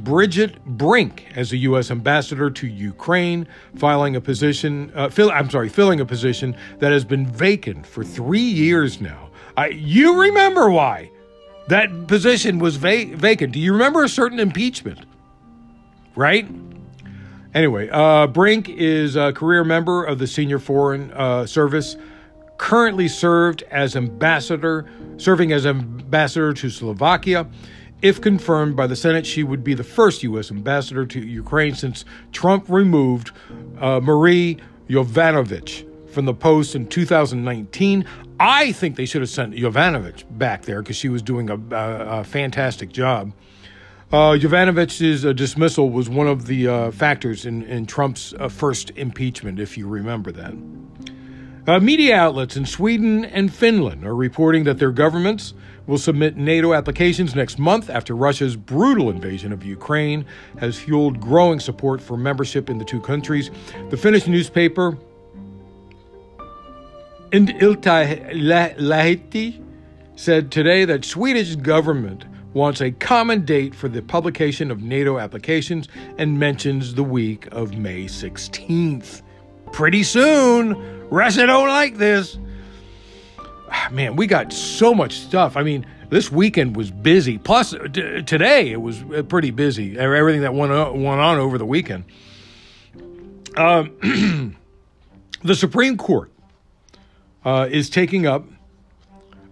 Bridget 0.08 0.64
Brink 0.64 1.26
as 1.36 1.52
a 1.52 1.58
U.S. 1.58 1.92
ambassador 1.92 2.50
to 2.50 2.66
Ukraine, 2.66 3.46
filing 3.76 4.16
a 4.16 4.22
position. 4.22 4.90
Uh, 4.96 5.10
fill, 5.10 5.30
I'm 5.30 5.50
sorry, 5.50 5.68
filling 5.68 6.00
a 6.00 6.06
position 6.06 6.56
that 6.80 6.94
has 6.94 7.04
been 7.04 7.26
vacant 7.26 7.86
for 7.86 8.06
three 8.06 8.40
years 8.40 9.02
now. 9.02 9.30
I, 9.58 9.68
you 9.68 10.22
remember 10.22 10.70
why 10.70 11.12
that 11.68 12.08
position 12.08 12.58
was 12.58 12.78
va- 12.78 13.18
vacant? 13.18 13.52
Do 13.52 13.60
you 13.60 13.74
remember 13.74 14.02
a 14.02 14.08
certain 14.08 14.40
impeachment? 14.40 15.06
Right. 16.16 16.50
Anyway, 17.54 17.90
uh, 17.90 18.28
Brink 18.28 18.70
is 18.70 19.18
a 19.18 19.34
career 19.34 19.66
member 19.66 20.06
of 20.06 20.20
the 20.20 20.28
Senior 20.28 20.60
Foreign 20.60 21.12
uh, 21.12 21.46
Service 21.46 21.98
currently 22.58 23.10
served 23.10 23.64
as 23.64 23.98
ambassador, 23.98 24.90
serving 25.18 25.52
as 25.52 25.66
ambassador 25.66 26.54
to 26.54 26.70
Slovakia. 26.70 27.46
If 28.02 28.22
confirmed 28.22 28.76
by 28.76 28.86
the 28.86 28.96
Senate, 28.96 29.26
she 29.26 29.44
would 29.44 29.64
be 29.64 29.74
the 29.74 29.84
first 29.84 30.22
U.S. 30.24 30.52
ambassador 30.52 31.06
to 31.08 31.20
Ukraine 31.20 31.74
since 31.74 32.06
Trump 32.32 32.66
removed 32.70 33.32
uh, 33.80 34.00
Marie 34.00 34.58
Yovanovitch 34.88 35.86
from 36.12 36.26
the 36.26 36.34
post 36.34 36.76
in 36.76 36.88
2019. 36.88 38.06
I 38.40 38.72
think 38.72 38.98
they 38.98 39.06
should 39.06 39.22
have 39.22 39.32
sent 39.32 39.56
Yovanovitch 39.56 40.26
back 40.38 40.64
there 40.64 40.84
because 40.84 40.96
she 40.96 41.10
was 41.10 41.24
doing 41.24 41.50
a, 41.50 41.56
a, 41.56 42.20
a 42.20 42.24
fantastic 42.24 42.92
job. 42.92 43.34
Uh, 44.12 44.38
Yovanovitch's 44.38 45.26
uh, 45.26 45.34
dismissal 45.34 45.90
was 45.90 46.08
one 46.08 46.28
of 46.28 46.46
the 46.46 46.68
uh, 46.68 46.92
factors 46.92 47.46
in, 47.46 47.64
in 47.64 47.86
Trump's 47.86 48.34
uh, 48.40 48.48
first 48.48 48.92
impeachment, 48.92 49.60
if 49.60 49.78
you 49.78 49.88
remember 49.88 50.32
that. 50.32 50.54
Uh, 51.68 51.80
media 51.82 52.16
outlets 52.16 52.56
in 52.56 52.66
Sweden 52.66 53.26
and 53.26 53.54
Finland 53.54 54.06
are 54.06 54.16
reporting 54.16 54.64
that 54.64 54.78
their 54.78 54.92
governments 54.92 55.54
will 55.88 55.98
submit 55.98 56.38
NATO 56.38 56.74
applications 56.74 57.34
next 57.34 57.58
month 57.58 57.90
after 57.90 58.16
Russia's 58.16 58.56
brutal 58.56 59.10
invasion 59.10 59.52
of 59.52 59.64
Ukraine 59.64 60.26
has 60.60 60.78
fueled 60.78 61.20
growing 61.20 61.60
support 61.60 62.00
for 62.02 62.16
membership 62.18 62.70
in 62.70 62.78
the 62.78 62.86
two 62.86 63.02
countries. 63.02 63.50
The 63.90 63.98
Finnish 63.98 64.28
newspaper 64.28 64.98
Iltalehti 67.32 68.84
said 70.16 70.52
today 70.52 70.86
that 70.86 71.06
Swedish 71.06 71.56
government 71.56 72.26
wants 72.54 72.82
a 72.82 72.92
common 72.92 73.46
date 73.46 73.76
for 73.76 73.88
the 73.88 74.02
publication 74.02 74.72
of 74.72 74.82
NATO 74.82 75.20
applications 75.20 75.88
and 76.18 76.40
mentions 76.40 76.96
the 76.96 77.04
week 77.04 77.48
of 77.52 77.78
May 77.78 78.06
16th. 78.06 79.22
Pretty 79.72 80.04
soon. 80.04 80.76
Russia 81.10 81.46
don't 81.46 81.68
like 81.68 81.98
this. 81.98 82.40
Ah, 83.70 83.90
man, 83.92 84.16
we 84.16 84.28
got 84.28 84.54
so 84.54 84.94
much 84.94 85.20
stuff. 85.20 85.58
I 85.58 85.64
mean, 85.64 85.86
this 86.10 86.32
weekend 86.32 86.76
was 86.76 86.90
busy. 86.92 87.38
Plus, 87.38 87.72
t- 87.72 88.22
today 88.24 88.72
it 88.72 88.82
was 88.82 89.02
uh, 89.04 89.24
pretty 89.24 89.52
busy. 89.52 89.98
Everything 89.98 90.42
that 90.42 90.54
went 90.54 90.72
on, 90.72 91.04
went 91.04 91.20
on 91.20 91.38
over 91.38 91.58
the 91.58 91.66
weekend. 91.66 92.06
Um, 93.58 94.56
the 95.44 95.56
Supreme 95.56 95.98
Court 95.98 96.32
uh, 97.44 97.68
is 97.70 97.90
taking 97.90 98.26
up 98.26 98.46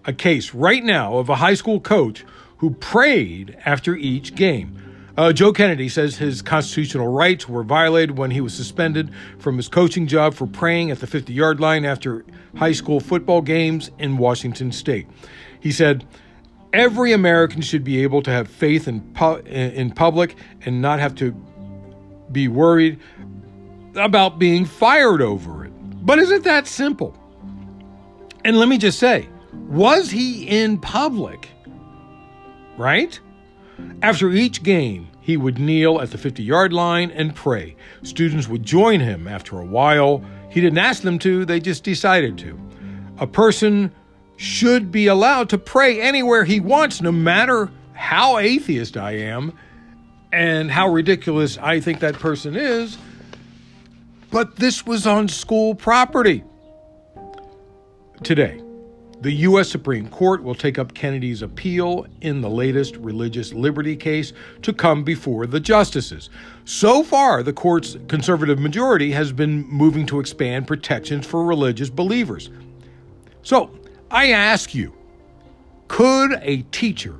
a 0.06 0.14
case 0.14 0.54
right 0.54 0.84
now 0.84 1.18
of 1.18 1.30
a 1.30 1.36
high 1.36 1.56
school 1.56 1.80
coach 1.80 2.24
who 2.58 2.72
prayed 2.72 3.58
after 3.66 3.96
each 3.96 4.36
game. 4.36 4.82
Uh, 5.18 5.32
Joe 5.32 5.54
Kennedy 5.54 5.88
says 5.88 6.18
his 6.18 6.42
constitutional 6.42 7.08
rights 7.08 7.48
were 7.48 7.64
violated 7.64 8.18
when 8.18 8.32
he 8.32 8.42
was 8.42 8.54
suspended 8.54 9.12
from 9.40 9.56
his 9.56 9.70
coaching 9.70 10.08
job 10.08 10.34
for 10.34 10.46
praying 10.46 10.92
at 10.92 11.00
the 11.00 11.08
50 11.08 11.32
yard 11.32 11.60
line 11.60 11.86
after 11.86 12.26
high 12.58 12.74
school 12.74 13.00
football 13.00 13.42
games 13.42 13.92
in 13.98 14.18
Washington 14.18 14.72
state. 14.72 15.08
He 15.60 15.72
said, 15.72 16.06
Every 16.74 17.14
American 17.14 17.62
should 17.62 17.86
be 17.86 18.04
able 18.04 18.22
to 18.24 18.32
have 18.32 18.50
faith 18.50 18.90
in, 18.90 19.00
pu- 19.14 19.38
in 19.46 19.92
public 19.92 20.36
and 20.66 20.82
not 20.82 21.00
have 21.00 21.16
to 21.16 21.32
be 22.32 22.50
worried 22.50 23.00
about 23.96 24.40
being 24.40 24.66
fired 24.66 25.22
over 25.22 25.64
it. 25.64 25.72
But 26.06 26.20
is 26.20 26.32
it 26.32 26.44
that 26.44 26.68
simple? 26.68 27.18
And 28.44 28.60
let 28.60 28.68
me 28.68 28.78
just 28.78 29.00
say, 29.00 29.30
was 29.54 30.12
he 30.12 30.44
in 30.44 30.78
public? 30.78 31.50
Right? 32.78 33.20
After 34.02 34.30
each 34.32 34.64
game, 34.64 35.08
he 35.22 35.38
would 35.38 35.58
kneel 35.58 36.00
at 36.02 36.12
the 36.12 36.18
50 36.18 36.44
yard 36.44 36.72
line 36.72 37.12
and 37.12 37.34
pray. 37.34 37.76
Students 38.04 38.48
would 38.48 38.64
join 38.64 39.00
him 39.00 39.28
after 39.28 39.60
a 39.60 39.66
while. 39.66 40.24
He 40.52 40.62
didn't 40.62 40.78
ask 40.78 41.02
them 41.02 41.18
to, 41.20 41.46
they 41.46 41.60
just 41.60 41.84
decided 41.84 42.38
to. 42.40 42.60
A 43.18 43.28
person 43.28 43.92
should 44.38 44.92
be 44.92 45.08
allowed 45.08 45.50
to 45.50 45.58
pray 45.58 46.02
anywhere 46.02 46.44
he 46.44 46.60
wants, 46.60 47.02
no 47.02 47.12
matter 47.12 47.72
how 47.94 48.38
atheist 48.38 48.98
I 48.98 49.14
am 49.14 49.58
and 50.32 50.70
how 50.70 50.90
ridiculous 50.90 51.58
I 51.58 51.80
think 51.80 52.02
that 52.02 52.16
person 52.16 52.56
is. 52.56 52.98
But 54.32 54.58
this 54.58 54.86
was 54.86 55.08
on 55.08 55.30
school 55.30 55.76
property. 55.76 56.44
Today, 58.22 58.62
the 59.26 59.34
U.S. 59.34 59.68
Supreme 59.70 60.08
Court 60.10 60.44
will 60.44 60.54
take 60.54 60.78
up 60.78 60.94
Kennedy's 60.94 61.42
appeal 61.42 62.06
in 62.22 62.42
the 62.42 62.50
latest 62.50 62.96
religious 62.98 63.54
liberty 63.54 63.96
case 63.96 64.34
to 64.62 64.72
come 64.72 65.04
before 65.04 65.48
the 65.48 65.60
justices. 65.60 66.30
So 66.66 67.04
far, 67.04 67.42
the 67.42 67.52
court's 67.52 67.98
conservative 68.08 68.60
majority 68.60 69.12
has 69.14 69.32
been 69.32 69.66
moving 69.66 70.06
to 70.06 70.20
expand 70.20 70.68
protections 70.68 71.26
for 71.26 71.44
religious 71.44 71.90
believers. 71.90 72.52
So, 73.42 73.72
I 74.12 74.32
ask 74.32 74.76
you 74.76 74.94
could 75.88 76.38
a 76.44 76.62
teacher 76.72 77.16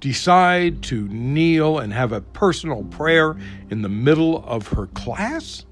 decide 0.00 0.82
to 0.82 1.06
kneel 1.06 1.78
and 1.78 1.92
have 1.92 2.10
a 2.10 2.20
personal 2.20 2.82
prayer 2.82 3.36
in 3.70 3.82
the 3.82 3.88
middle 3.88 4.44
of 4.44 4.66
her 4.66 4.88
class? 4.88 5.66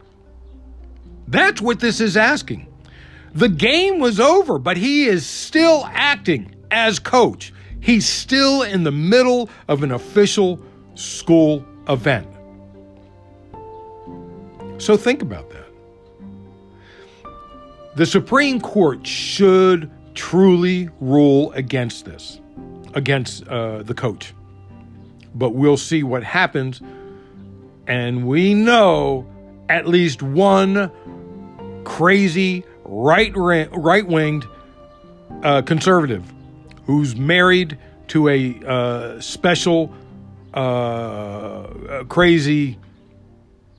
That's 1.27 1.61
what 1.61 1.81
this 1.81 2.01
is 2.01 2.17
asking. 2.17 2.72
The 3.35 3.49
game 3.49 3.99
was 3.99 4.21
over, 4.21 4.59
but 4.59 4.77
he 4.77 5.05
is 5.05 5.27
still 5.27 5.85
acting 5.93 6.55
as 6.71 6.99
coach. 6.99 7.53
He's 7.81 8.07
still 8.07 8.63
in 8.63 8.85
the 8.85 8.93
middle 8.93 9.49
of 9.69 9.83
an 9.83 9.91
official 9.93 10.61
school 10.95 11.65
event. 11.89 12.29
So 14.79 14.97
think 14.97 15.23
about 15.23 15.51
that. 15.51 15.63
The 17.95 18.07
Supreme 18.07 18.61
Court 18.61 19.07
should 19.07 19.91
truly 20.15 20.89
rule 21.01 21.53
against 21.53 22.05
this, 22.05 22.41
against 22.95 23.47
uh, 23.49 23.83
the 23.83 23.95
coach. 23.95 24.35
But 25.35 25.51
we'll 25.51 25.77
see 25.77 26.03
what 26.03 26.23
happens. 26.23 26.83
And 27.87 28.27
we 28.27 28.55
know 28.55 29.27
at 29.69 29.87
least 29.87 30.23
one 30.23 30.91
crazy 31.85 32.65
right 32.93 33.33
right 33.37 34.07
winged 34.07 34.47
uh, 35.43 35.63
conservative 35.63 36.25
who's 36.85 37.17
married 37.17 37.79
to 38.09 38.29
a 38.29 38.61
uh, 38.67 39.21
special 39.21 39.93
uh, 40.53 42.05
crazy 42.09 42.79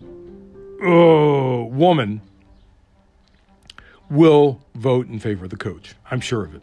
uh, 0.02 1.64
woman 1.70 2.22
will 4.10 4.60
vote 4.76 5.08
in 5.08 5.20
favor 5.20 5.46
of 5.46 5.52
the 5.52 5.58
coach. 5.58 5.96
I'm 6.10 6.20
sure 6.20 6.44
of 6.44 6.56
it. 6.56 6.62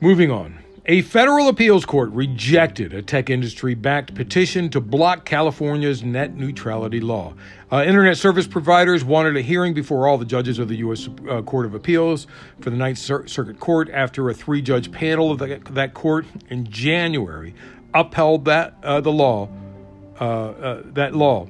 Moving 0.00 0.30
on. 0.30 0.58
A 0.88 1.02
federal 1.02 1.48
appeals 1.48 1.84
court 1.84 2.12
rejected 2.12 2.94
a 2.94 3.02
tech 3.02 3.28
industry 3.28 3.74
backed 3.74 4.14
petition 4.14 4.68
to 4.70 4.80
block 4.80 5.24
California's 5.24 6.04
net 6.04 6.36
neutrality 6.36 7.00
law. 7.00 7.34
Uh, 7.72 7.82
Internet 7.84 8.18
service 8.18 8.46
providers 8.46 9.04
wanted 9.04 9.36
a 9.36 9.40
hearing 9.40 9.74
before 9.74 10.06
all 10.06 10.16
the 10.16 10.24
judges 10.24 10.60
of 10.60 10.68
the 10.68 10.76
U.S. 10.76 11.08
Uh, 11.28 11.42
court 11.42 11.66
of 11.66 11.74
Appeals 11.74 12.28
for 12.60 12.70
the 12.70 12.76
Ninth 12.76 12.98
Cir- 12.98 13.26
Circuit 13.26 13.58
Court 13.58 13.90
after 13.90 14.30
a 14.30 14.34
three 14.34 14.62
judge 14.62 14.92
panel 14.92 15.32
of 15.32 15.40
the, 15.40 15.60
that 15.70 15.92
court 15.92 16.24
in 16.50 16.64
January 16.70 17.52
upheld 17.92 18.44
that 18.44 18.76
uh, 18.84 19.00
the 19.00 19.10
law, 19.10 19.48
uh, 20.20 20.24
uh, 20.24 20.82
that 20.84 21.16
law, 21.16 21.48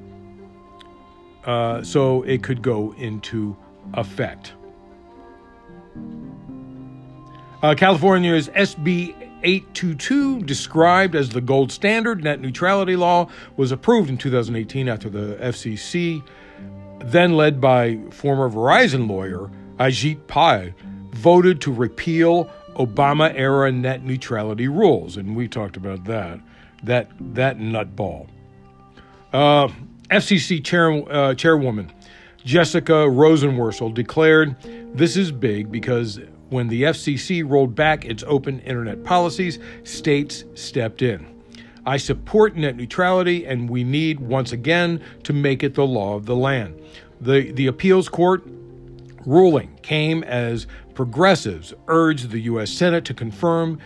uh, 1.45 1.83
so 1.83 2.23
it 2.23 2.41
could 2.41 2.63
go 2.63 2.95
into 2.97 3.55
effect. 3.93 4.53
California's 7.75 8.49
SB 8.49 9.26
822, 9.43 10.41
described 10.43 11.15
as 11.15 11.29
the 11.29 11.41
gold 11.41 11.71
standard 11.71 12.23
net 12.23 12.39
neutrality 12.39 12.95
law, 12.95 13.29
was 13.55 13.71
approved 13.71 14.09
in 14.09 14.17
2018 14.17 14.89
after 14.89 15.09
the 15.09 15.35
FCC, 15.41 16.23
then 16.99 17.35
led 17.35 17.61
by 17.61 17.99
former 18.11 18.49
Verizon 18.49 19.07
lawyer 19.07 19.49
Ajit 19.79 20.27
Pai, 20.27 20.73
voted 21.11 21.61
to 21.61 21.71
repeal 21.71 22.49
Obama 22.75 23.31
era 23.35 23.71
net 23.71 24.03
neutrality 24.03 24.67
rules. 24.67 25.17
And 25.17 25.35
we 25.35 25.47
talked 25.47 25.77
about 25.77 26.03
that, 26.05 26.39
that, 26.83 27.09
that 27.19 27.57
nutball. 27.57 28.27
Uh, 29.33 29.67
FCC 30.09 30.63
chair, 30.63 30.91
uh, 31.11 31.33
chairwoman 31.33 31.91
Jessica 32.47 32.93
Rosenworcel 32.93 33.93
declared 33.93 34.55
this 34.95 35.17
is 35.17 35.33
big 35.33 35.69
because 35.69 36.19
when 36.49 36.67
the 36.67 36.83
FCC 36.83 37.47
rolled 37.47 37.75
back 37.75 38.05
its 38.05 38.23
open 38.27 38.59
internet 38.61 39.03
policies, 39.03 39.59
states 39.83 40.45
stepped 40.55 41.01
in. 41.01 41.25
I 41.85 41.97
support 41.97 42.55
net 42.55 42.75
neutrality, 42.75 43.45
and 43.45 43.69
we 43.69 43.83
need, 43.83 44.19
once 44.19 44.51
again, 44.51 45.01
to 45.23 45.33
make 45.33 45.63
it 45.63 45.75
the 45.75 45.85
law 45.85 46.15
of 46.15 46.25
the 46.25 46.35
land. 46.35 46.81
The, 47.21 47.51
the 47.51 47.67
appeals 47.67 48.09
court 48.09 48.43
ruling 49.25 49.77
came 49.81 50.23
as 50.23 50.67
progressives 50.95 51.73
urged 51.87 52.31
the 52.31 52.39
U.S. 52.41 52.71
Senate 52.71 53.05
to 53.05 53.13
confirm 53.13 53.79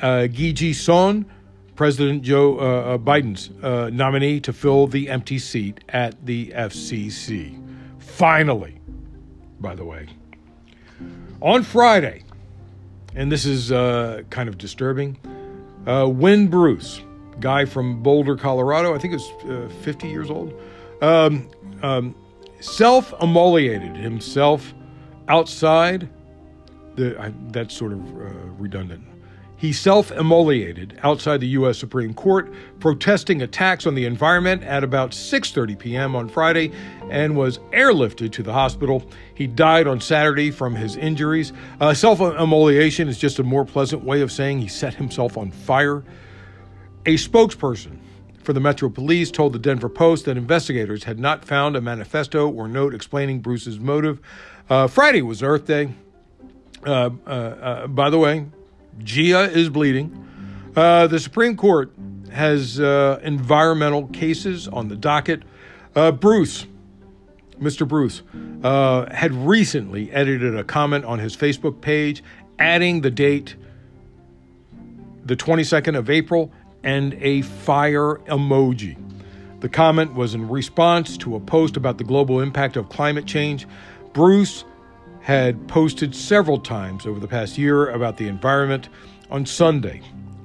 uh, 0.00 0.26
Gigi 0.26 0.72
Sohn, 0.72 1.26
President 1.74 2.22
Joe 2.22 2.58
uh, 2.58 2.94
uh, 2.94 2.98
Biden's 2.98 3.50
uh, 3.62 3.90
nominee, 3.92 4.40
to 4.40 4.52
fill 4.52 4.86
the 4.86 5.10
empty 5.10 5.38
seat 5.38 5.80
at 5.88 6.24
the 6.24 6.48
FCC. 6.54 7.60
Finally, 7.98 8.80
by 9.60 9.74
the 9.74 9.84
way. 9.84 10.08
On 11.44 11.62
Friday, 11.62 12.22
and 13.14 13.30
this 13.30 13.44
is 13.44 13.70
uh, 13.70 14.22
kind 14.30 14.48
of 14.48 14.56
disturbing, 14.56 15.18
uh, 15.86 16.08
Wynn 16.08 16.48
Bruce, 16.48 17.02
guy 17.38 17.66
from 17.66 18.02
Boulder, 18.02 18.34
Colorado, 18.34 18.94
I 18.94 18.98
think 18.98 19.12
is 19.12 19.30
uh, 19.46 19.68
50 19.82 20.08
years 20.08 20.30
old, 20.30 20.58
um, 21.02 21.50
um, 21.82 22.14
self 22.60 23.12
immolated 23.20 23.94
himself 23.94 24.72
outside. 25.28 26.08
The, 26.94 27.20
I, 27.20 27.34
that's 27.48 27.76
sort 27.76 27.92
of 27.92 28.00
uh, 28.00 28.30
redundant. 28.56 29.04
He 29.56 29.72
self 29.72 30.10
immolated 30.10 30.98
outside 31.02 31.40
the 31.40 31.48
U.S. 31.48 31.78
Supreme 31.78 32.12
Court, 32.12 32.52
protesting 32.80 33.42
attacks 33.42 33.86
on 33.86 33.94
the 33.94 34.04
environment 34.04 34.62
at 34.64 34.82
about 34.82 35.12
6:30 35.12 35.78
p.m. 35.78 36.16
on 36.16 36.28
Friday, 36.28 36.72
and 37.10 37.36
was 37.36 37.58
airlifted 37.72 38.32
to 38.32 38.42
the 38.42 38.52
hospital. 38.52 39.08
He 39.34 39.46
died 39.46 39.86
on 39.86 40.00
Saturday 40.00 40.50
from 40.50 40.74
his 40.74 40.96
injuries. 40.96 41.52
Uh, 41.80 41.94
self 41.94 42.20
immolation 42.20 43.08
is 43.08 43.18
just 43.18 43.38
a 43.38 43.44
more 43.44 43.64
pleasant 43.64 44.04
way 44.04 44.20
of 44.20 44.32
saying 44.32 44.60
he 44.60 44.68
set 44.68 44.94
himself 44.94 45.38
on 45.38 45.50
fire. 45.50 46.04
A 47.06 47.14
spokesperson 47.14 47.98
for 48.42 48.52
the 48.52 48.60
Metro 48.60 48.88
Police 48.90 49.30
told 49.30 49.52
the 49.52 49.58
Denver 49.58 49.88
Post 49.88 50.26
that 50.26 50.36
investigators 50.36 51.04
had 51.04 51.18
not 51.18 51.44
found 51.44 51.76
a 51.76 51.80
manifesto 51.80 52.48
or 52.48 52.68
note 52.68 52.94
explaining 52.94 53.40
Bruce's 53.40 53.80
motive. 53.80 54.20
Uh, 54.68 54.86
Friday 54.86 55.22
was 55.22 55.42
Earth 55.42 55.66
Day. 55.66 55.94
Uh, 56.86 57.10
uh, 57.26 57.30
uh 57.30 57.86
by 57.86 58.10
the 58.10 58.18
way, 58.18 58.46
Gaia 59.02 59.48
is 59.48 59.68
bleeding. 59.68 60.20
Uh, 60.76 61.06
the 61.06 61.18
Supreme 61.18 61.56
Court 61.56 61.92
has 62.32 62.80
uh, 62.80 63.20
environmental 63.22 64.08
cases 64.08 64.68
on 64.68 64.88
the 64.88 64.96
docket. 64.96 65.42
Uh, 65.94 66.10
Bruce, 66.10 66.66
Mr. 67.60 67.86
Bruce, 67.86 68.22
uh, 68.62 69.12
had 69.14 69.32
recently 69.32 70.10
edited 70.10 70.56
a 70.56 70.64
comment 70.64 71.04
on 71.04 71.18
his 71.18 71.36
Facebook 71.36 71.80
page, 71.80 72.22
adding 72.58 73.00
the 73.00 73.10
date, 73.10 73.54
the 75.24 75.36
22nd 75.36 75.96
of 75.96 76.10
April, 76.10 76.52
and 76.82 77.14
a 77.14 77.42
fire 77.42 78.16
emoji. 78.26 78.96
The 79.60 79.68
comment 79.68 80.14
was 80.14 80.34
in 80.34 80.48
response 80.48 81.16
to 81.18 81.36
a 81.36 81.40
post 81.40 81.76
about 81.76 81.96
the 81.98 82.04
global 82.04 82.40
impact 82.40 82.76
of 82.76 82.88
climate 82.90 83.24
change. 83.24 83.66
Bruce 84.12 84.64
had 85.24 85.66
posted 85.68 86.14
several 86.14 86.58
times 86.58 87.06
over 87.06 87.18
the 87.18 87.26
past 87.26 87.56
year 87.56 87.88
about 87.88 88.18
the 88.18 88.28
environment. 88.28 88.90
On 89.30 89.46
Sunday, 89.46 90.02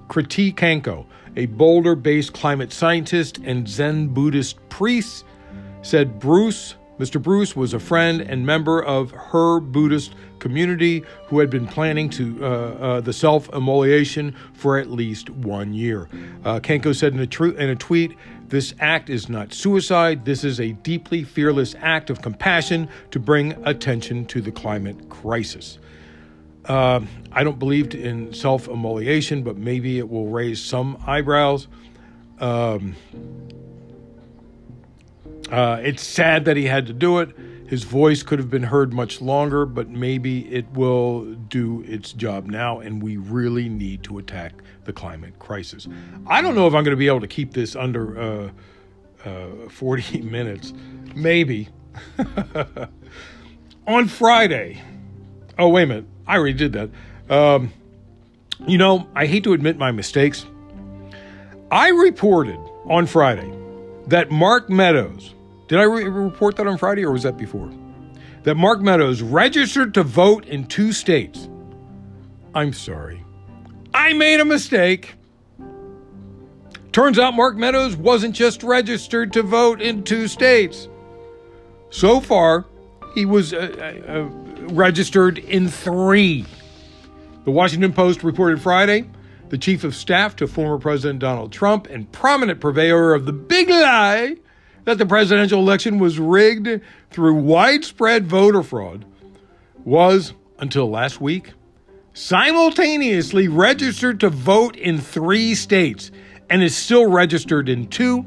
Kritee 0.07 0.55
Kanko, 0.55 1.05
a 1.35 1.47
Boulder 1.47 1.95
based 1.95 2.31
climate 2.31 2.71
scientist 2.71 3.39
and 3.43 3.67
Zen 3.67 4.07
Buddhist 4.07 4.57
priest, 4.69 5.25
said 5.81 6.17
Bruce, 6.17 6.75
Mr. 6.97 7.21
Bruce, 7.21 7.57
was 7.57 7.73
a 7.73 7.79
friend 7.79 8.21
and 8.21 8.45
member 8.45 8.81
of 8.81 9.11
her 9.11 9.59
Buddhist 9.59 10.15
community 10.39 11.03
who 11.25 11.39
had 11.39 11.49
been 11.49 11.67
planning 11.67 12.09
to 12.11 12.39
uh, 12.41 12.47
uh, 12.47 13.01
the 13.01 13.11
self 13.11 13.53
immolation 13.53 14.33
for 14.53 14.77
at 14.77 14.89
least 14.89 15.29
one 15.29 15.73
year. 15.73 16.07
Uh, 16.45 16.61
Kanko 16.61 16.95
said 16.95 17.13
in 17.13 17.19
a, 17.19 17.27
tr- 17.27 17.47
in 17.47 17.69
a 17.69 17.75
tweet, 17.75 18.15
this 18.49 18.73
act 18.79 19.09
is 19.09 19.29
not 19.29 19.53
suicide. 19.53 20.25
This 20.25 20.43
is 20.43 20.59
a 20.59 20.71
deeply 20.71 21.23
fearless 21.23 21.75
act 21.79 22.09
of 22.09 22.21
compassion 22.21 22.89
to 23.11 23.19
bring 23.19 23.51
attention 23.65 24.25
to 24.25 24.41
the 24.41 24.51
climate 24.51 25.09
crisis. 25.09 25.79
Uh, 26.65 27.01
I 27.31 27.43
don't 27.43 27.59
believe 27.59 27.93
in 27.95 28.33
self 28.33 28.67
immolation, 28.67 29.43
but 29.43 29.57
maybe 29.57 29.97
it 29.97 30.09
will 30.09 30.27
raise 30.27 30.61
some 30.61 31.01
eyebrows. 31.05 31.67
Um, 32.39 32.95
uh, 35.51 35.79
it's 35.81 36.03
sad 36.03 36.45
that 36.45 36.57
he 36.57 36.65
had 36.65 36.87
to 36.87 36.93
do 36.93 37.19
it. 37.19 37.35
His 37.69 37.83
voice 37.83 38.23
could 38.23 38.39
have 38.39 38.49
been 38.49 38.63
heard 38.63 38.93
much 38.93 39.21
longer, 39.21 39.63
but 39.63 39.89
maybe 39.89 40.51
it 40.51 40.67
will 40.71 41.25
do 41.35 41.83
its 41.87 42.13
job 42.13 42.47
now, 42.47 42.79
and 42.79 42.99
we 42.99 43.17
really 43.17 43.69
need 43.69 44.01
to 44.05 44.17
attack 44.17 44.63
the 44.85 44.91
climate 44.91 45.37
crisis. 45.37 45.87
I 46.25 46.41
don't 46.41 46.55
know 46.55 46.65
if 46.65 46.73
I'm 46.73 46.83
going 46.83 46.95
to 46.95 46.99
be 46.99 47.05
able 47.05 47.21
to 47.21 47.27
keep 47.27 47.53
this 47.53 47.75
under 47.75 48.19
uh, 48.19 48.49
uh, 49.23 49.69
40 49.69 50.21
minutes. 50.23 50.73
Maybe. 51.13 51.69
On 53.87 54.07
Friday, 54.07 54.81
oh, 55.59 55.69
wait 55.69 55.83
a 55.83 55.85
minute. 55.85 56.05
I 56.25 56.37
already 56.37 56.53
did 56.53 56.73
that. 56.73 56.89
Um, 57.29 57.71
you 58.65 58.79
know, 58.79 59.07
I 59.13 59.27
hate 59.27 59.43
to 59.43 59.53
admit 59.53 59.77
my 59.77 59.91
mistakes. 59.91 60.43
I 61.69 61.89
reported 61.89 62.59
on 62.87 63.05
Friday 63.05 63.53
that 64.07 64.31
Mark 64.31 64.71
Meadows, 64.71 65.35
did 65.69 65.79
I 65.79 65.83
re- 65.83 66.03
report 66.03 66.55
that 66.57 66.67
on 66.67 66.77
Friday 66.77 67.05
or 67.05 67.11
was 67.11 67.23
that 67.23 67.37
before? 67.37 67.71
That 68.43 68.55
Mark 68.55 68.81
Meadows 68.81 69.21
registered 69.21 69.93
to 69.93 70.03
vote 70.03 70.45
in 70.45 70.65
two 70.65 70.91
states. 70.91 71.47
I'm 72.55 72.73
sorry. 72.73 73.23
I 73.93 74.13
made 74.13 74.39
a 74.39 74.45
mistake. 74.45 75.13
Turns 76.91 77.19
out 77.19 77.35
Mark 77.35 77.55
Meadows 77.55 77.95
wasn't 77.95 78.35
just 78.35 78.63
registered 78.63 79.31
to 79.33 79.43
vote 79.43 79.79
in 79.79 80.03
two 80.03 80.27
states. 80.27 80.89
So 81.91 82.19
far, 82.19 82.65
he 83.13 83.27
was 83.27 83.53
uh, 83.53 84.01
uh, 84.07 84.11
uh, 84.11 84.23
registered 84.73 85.37
in 85.37 85.67
three. 85.67 86.45
The 87.45 87.51
Washington 87.51 87.93
Post 87.93 88.23
reported 88.23 88.59
Friday 88.59 89.07
the 89.49 89.57
chief 89.57 89.83
of 89.83 89.95
staff 89.95 90.35
to 90.37 90.47
former 90.47 90.79
President 90.79 91.19
Donald 91.19 91.51
Trump 91.51 91.87
and 91.87 92.11
prominent 92.11 92.59
purveyor 92.59 93.13
of 93.13 93.25
the 93.25 93.33
big 93.33 93.69
lie 93.69 94.35
that 94.89 94.97
the 94.97 95.05
presidential 95.05 95.59
election 95.59 95.99
was 95.99 96.17
rigged 96.17 96.81
through 97.11 97.35
widespread 97.35 98.25
voter 98.25 98.63
fraud 98.63 99.05
was, 99.85 100.33
until 100.57 100.89
last 100.89 101.21
week, 101.21 101.53
simultaneously 102.13 103.47
registered 103.47 104.19
to 104.19 104.29
vote 104.29 104.75
in 104.75 104.97
three 104.97 105.53
states 105.53 106.09
and 106.49 106.63
is 106.63 106.75
still 106.75 107.07
registered 107.07 107.69
in 107.69 107.85
two. 107.85 108.25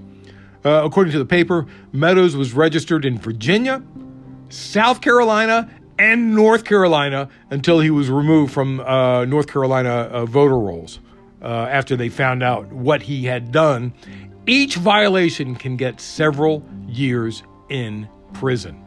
Uh, 0.64 0.83
according 0.85 1.11
to 1.11 1.18
the 1.18 1.25
paper, 1.25 1.66
Meadows 1.90 2.37
was 2.37 2.53
registered 2.53 3.05
in 3.05 3.18
Virginia, 3.18 3.83
South 4.48 5.01
Carolina, 5.01 5.68
and 5.98 6.33
North 6.33 6.62
Carolina 6.64 7.29
until 7.51 7.81
he 7.81 7.90
was 7.90 8.09
removed 8.09 8.53
from 8.53 8.79
uh, 8.79 9.25
North 9.25 9.48
Carolina 9.48 9.90
uh, 9.90 10.27
voter 10.27 10.57
rolls 10.57 11.01
uh, 11.42 11.66
after 11.68 11.96
they 11.96 12.09
found 12.09 12.42
out 12.42 12.68
what 12.72 13.03
he 13.03 13.25
had 13.25 13.51
done. 13.51 13.92
Each 14.46 14.76
violation 14.76 15.55
can 15.55 15.76
get 15.76 16.00
several 16.00 16.64
years 16.88 17.42
in 17.68 18.09
prison. 18.33 18.85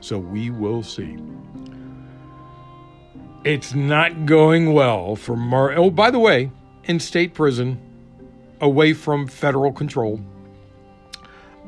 So 0.00 0.18
we 0.18 0.50
will 0.50 0.82
see. 0.82 1.16
It's 3.44 3.74
not 3.74 4.26
going 4.26 4.72
well 4.72 5.16
for 5.16 5.36
Mar. 5.36 5.72
Oh, 5.74 5.90
by 5.90 6.10
the 6.10 6.18
way, 6.20 6.52
in 6.84 7.00
state 7.00 7.34
prison, 7.34 7.80
away 8.60 8.92
from 8.92 9.26
federal 9.26 9.72
control, 9.72 10.20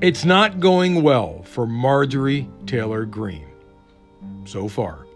it's 0.01 0.25
not 0.25 0.61
going 0.61 1.03
well 1.03 1.43
for 1.43 1.67
Marjorie 1.67 2.49
Taylor 2.67 3.05
Greene 3.05 3.49
so 4.45 4.69
far. 4.69 5.07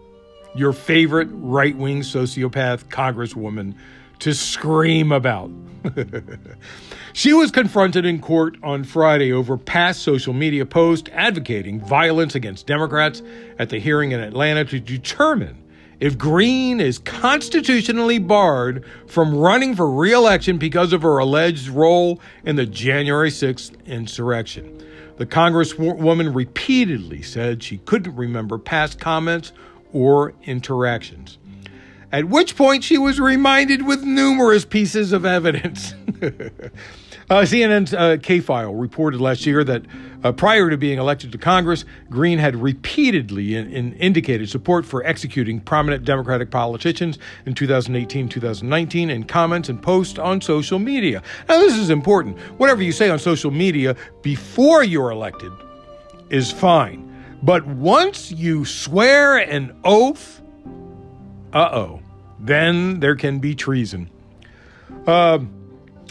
Your 0.55 0.73
favorite 0.73 1.29
right 1.31 1.77
wing 1.77 2.01
sociopath 2.01 2.85
congresswoman 2.85 3.75
to 4.19 4.33
scream 4.33 5.11
about. 5.11 5.51
she 7.13 7.33
was 7.33 7.51
confronted 7.51 8.05
in 8.05 8.19
court 8.19 8.57
on 8.61 8.83
Friday 8.83 9.31
over 9.31 9.57
past 9.57 10.01
social 10.01 10.33
media 10.33 10.65
posts 10.65 11.09
advocating 11.13 11.79
violence 11.79 12.35
against 12.35 12.67
Democrats 12.67 13.21
at 13.57 13.69
the 13.69 13.79
hearing 13.79 14.11
in 14.11 14.19
Atlanta 14.19 14.65
to 14.65 14.79
determine 14.79 15.63
if 15.99 16.17
Greene 16.17 16.79
is 16.79 16.99
constitutionally 16.99 18.19
barred 18.19 18.85
from 19.07 19.35
running 19.35 19.75
for 19.75 19.89
reelection 19.89 20.57
because 20.57 20.93
of 20.93 21.01
her 21.01 21.17
alleged 21.17 21.67
role 21.67 22.21
in 22.45 22.55
the 22.55 22.65
January 22.65 23.29
6th 23.29 23.85
insurrection. 23.85 24.81
The 25.17 25.25
Congresswoman 25.25 26.33
repeatedly 26.33 27.21
said 27.21 27.61
she 27.61 27.79
couldn't 27.79 28.15
remember 28.15 28.57
past 28.57 28.99
comments 28.99 29.51
or 29.91 30.33
interactions. 30.43 31.38
At 32.11 32.25
which 32.25 32.55
point 32.55 32.83
she 32.83 32.97
was 32.97 33.19
reminded 33.19 33.85
with 33.85 34.03
numerous 34.03 34.65
pieces 34.65 35.11
of 35.11 35.25
evidence. 35.25 35.93
Uh, 37.29 37.41
CNN's 37.41 37.93
uh, 37.93 38.17
K 38.23 38.39
File 38.39 38.73
reported 38.73 39.21
last 39.21 39.45
year 39.45 39.63
that 39.63 39.83
uh, 40.23 40.31
prior 40.31 40.71
to 40.71 40.77
being 40.77 40.97
elected 40.97 41.31
to 41.31 41.37
Congress, 41.37 41.85
Greene 42.09 42.39
had 42.39 42.55
repeatedly 42.55 43.53
in, 43.53 43.71
in 43.71 43.93
indicated 43.93 44.49
support 44.49 44.83
for 44.83 45.05
executing 45.05 45.59
prominent 45.59 46.03
Democratic 46.05 46.49
politicians 46.49 47.19
in 47.45 47.53
2018 47.53 48.29
2019 48.29 49.11
in 49.11 49.23
comments 49.25 49.69
and 49.69 49.79
posts 49.79 50.17
on 50.17 50.41
social 50.41 50.79
media. 50.79 51.21
Now, 51.47 51.59
this 51.59 51.75
is 51.75 51.91
important. 51.91 52.39
Whatever 52.57 52.81
you 52.81 52.91
say 52.91 53.11
on 53.11 53.19
social 53.19 53.51
media 53.51 53.95
before 54.23 54.83
you're 54.83 55.11
elected 55.11 55.51
is 56.31 56.51
fine. 56.51 57.05
But 57.43 57.63
once 57.67 58.31
you 58.31 58.65
swear 58.65 59.37
an 59.37 59.79
oath, 59.83 60.41
uh 61.53 61.69
oh, 61.71 62.01
then 62.39 62.99
there 62.99 63.15
can 63.15 63.39
be 63.39 63.55
treason. 63.55 64.09
Uh, 65.05 65.39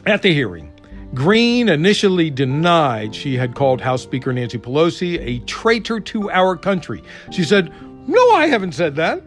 at 0.06 0.22
the 0.22 0.32
hearing, 0.32 0.72
Greene 1.14 1.68
initially 1.68 2.30
denied 2.30 3.14
she 3.14 3.36
had 3.36 3.54
called 3.54 3.80
House 3.80 4.02
Speaker 4.02 4.32
Nancy 4.32 4.58
Pelosi 4.58 5.18
a 5.20 5.38
traitor 5.44 6.00
to 6.00 6.30
our 6.30 6.56
country. 6.56 7.02
She 7.30 7.44
said, 7.44 7.72
No, 8.06 8.30
I 8.32 8.46
haven't 8.46 8.72
said 8.72 8.96
that. 8.96 9.22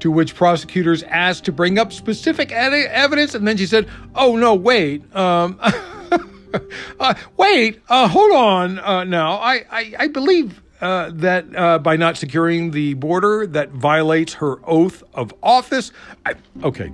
To 0.00 0.10
which 0.10 0.34
prosecutors 0.34 1.02
asked 1.04 1.44
to 1.46 1.52
bring 1.52 1.78
up 1.78 1.92
specific 1.92 2.52
ed- 2.52 2.74
evidence, 2.74 3.34
and 3.34 3.48
then 3.48 3.56
she 3.56 3.66
said, 3.66 3.88
Oh, 4.14 4.36
no, 4.36 4.54
wait. 4.54 5.02
Um, 5.16 5.58
uh, 7.00 7.14
wait, 7.36 7.80
uh, 7.88 8.06
hold 8.08 8.32
on 8.32 8.78
uh, 8.80 9.04
now. 9.04 9.34
I, 9.34 9.64
I, 9.70 9.94
I 10.00 10.08
believe 10.08 10.60
uh, 10.84 11.10
that 11.14 11.46
uh, 11.56 11.78
by 11.78 11.96
not 11.96 12.18
securing 12.18 12.70
the 12.70 12.92
border, 12.92 13.46
that 13.46 13.70
violates 13.70 14.34
her 14.34 14.58
oath 14.68 15.02
of 15.14 15.32
office. 15.42 15.90
I, 16.26 16.34
okay, 16.62 16.92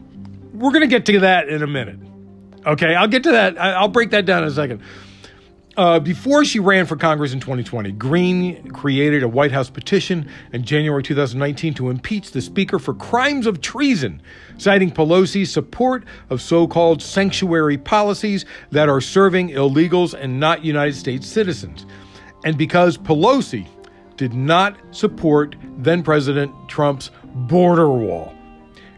we're 0.54 0.70
going 0.70 0.82
to 0.82 0.86
get 0.86 1.04
to 1.06 1.18
that 1.20 1.48
in 1.48 1.64
a 1.64 1.66
minute. 1.66 1.98
Okay, 2.64 2.94
I'll 2.94 3.08
get 3.08 3.24
to 3.24 3.32
that. 3.32 3.60
I'll 3.60 3.88
break 3.88 4.10
that 4.10 4.26
down 4.26 4.44
in 4.44 4.48
a 4.48 4.52
second. 4.52 4.80
Uh, 5.76 5.98
before 5.98 6.44
she 6.44 6.60
ran 6.60 6.86
for 6.86 6.94
Congress 6.94 7.32
in 7.32 7.40
2020, 7.40 7.90
Greene 7.92 8.70
created 8.70 9.24
a 9.24 9.28
White 9.28 9.50
House 9.50 9.70
petition 9.70 10.28
in 10.52 10.62
January 10.62 11.02
2019 11.02 11.74
to 11.74 11.90
impeach 11.90 12.30
the 12.30 12.40
Speaker 12.40 12.78
for 12.78 12.94
crimes 12.94 13.44
of 13.44 13.60
treason, 13.60 14.22
citing 14.56 14.92
Pelosi's 14.92 15.50
support 15.50 16.04
of 16.28 16.40
so 16.40 16.68
called 16.68 17.02
sanctuary 17.02 17.78
policies 17.78 18.44
that 18.70 18.88
are 18.88 19.00
serving 19.00 19.48
illegals 19.48 20.14
and 20.14 20.38
not 20.38 20.64
United 20.64 20.94
States 20.94 21.26
citizens. 21.26 21.86
And 22.44 22.56
because 22.56 22.96
Pelosi 22.96 23.66
did 24.20 24.34
not 24.34 24.76
support 24.90 25.56
then 25.78 26.02
President 26.02 26.52
Trump's 26.68 27.10
border 27.24 27.88
wall. 27.88 28.34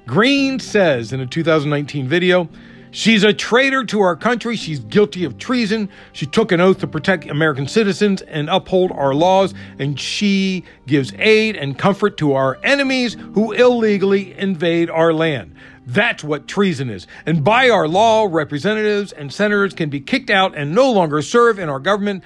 Greene 0.05 0.59
says 0.59 1.13
in 1.13 1.21
a 1.21 1.27
2019 1.27 2.09
video, 2.09 2.49
She's 2.91 3.23
a 3.23 3.33
traitor 3.33 3.85
to 3.85 4.01
our 4.01 4.17
country. 4.17 4.57
She's 4.57 4.81
guilty 4.81 5.25
of 5.25 5.39
treason. 5.39 5.89
She 6.13 6.27
took 6.27 6.51
an 6.51 6.61
oath 6.61 6.81
to 6.81 6.89
protect 6.89 7.27
American 7.27 7.69
citizens 7.69 8.21
and 8.23 8.51
uphold 8.51 8.91
our 8.91 9.15
laws, 9.15 9.55
and 9.79 9.99
she 9.99 10.65
gives 10.89 11.13
aid 11.19 11.55
and 11.55 11.79
comfort 11.79 12.17
to 12.19 12.33
our 12.33 12.59
enemies 12.65 13.17
who 13.35 13.53
illegally 13.53 14.37
invade 14.37 14.91
our 14.91 15.15
land. 15.15 15.55
That's 15.87 16.25
what 16.25 16.49
treason 16.49 16.91
is. 16.91 17.07
And 17.27 17.45
by 17.45 17.71
our 17.71 17.87
law, 17.87 18.27
representatives 18.29 19.13
and 19.13 19.33
senators 19.33 19.73
can 19.73 19.89
be 19.89 20.01
kicked 20.01 20.31
out 20.31 20.57
and 20.57 20.75
no 20.75 20.91
longer 20.91 21.23
serve 21.23 21.61
in 21.61 21.69
our 21.69 21.81
government. 21.81 22.25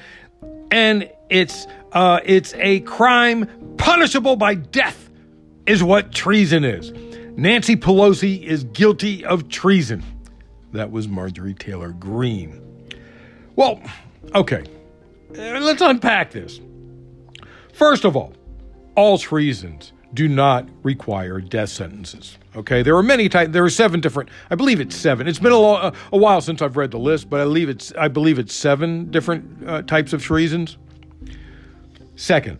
And 0.70 1.10
it's 1.28 1.66
uh, 1.96 2.20
it's 2.26 2.52
a 2.58 2.80
crime 2.80 3.48
punishable 3.78 4.36
by 4.36 4.54
death, 4.54 5.08
is 5.64 5.82
what 5.82 6.12
treason 6.12 6.62
is. 6.62 6.92
Nancy 7.38 7.74
Pelosi 7.74 8.42
is 8.42 8.64
guilty 8.64 9.24
of 9.24 9.48
treason. 9.48 10.04
That 10.72 10.90
was 10.90 11.08
Marjorie 11.08 11.54
Taylor 11.54 11.92
Greene. 11.92 12.60
Well, 13.56 13.80
okay, 14.34 14.64
let's 15.30 15.80
unpack 15.80 16.32
this. 16.32 16.60
First 17.72 18.04
of 18.04 18.14
all, 18.14 18.34
all 18.94 19.16
treasons 19.16 19.94
do 20.12 20.28
not 20.28 20.68
require 20.82 21.40
death 21.40 21.70
sentences. 21.70 22.36
Okay, 22.54 22.82
there 22.82 22.94
are 22.96 23.02
many 23.02 23.30
types. 23.30 23.52
There 23.52 23.64
are 23.64 23.70
seven 23.70 24.00
different. 24.02 24.28
I 24.50 24.54
believe 24.54 24.80
it's 24.80 24.96
seven. 24.96 25.26
It's 25.26 25.38
been 25.38 25.52
a, 25.52 25.58
lo- 25.58 25.92
a 26.12 26.16
while 26.18 26.42
since 26.42 26.60
I've 26.60 26.76
read 26.76 26.90
the 26.90 26.98
list, 26.98 27.30
but 27.30 27.40
I 27.40 27.44
believe 27.44 27.70
it's 27.70 27.90
I 27.94 28.08
believe 28.08 28.38
it's 28.38 28.54
seven 28.54 29.10
different 29.10 29.66
uh, 29.66 29.80
types 29.80 30.12
of 30.12 30.22
treasons. 30.22 30.76
Second, 32.16 32.58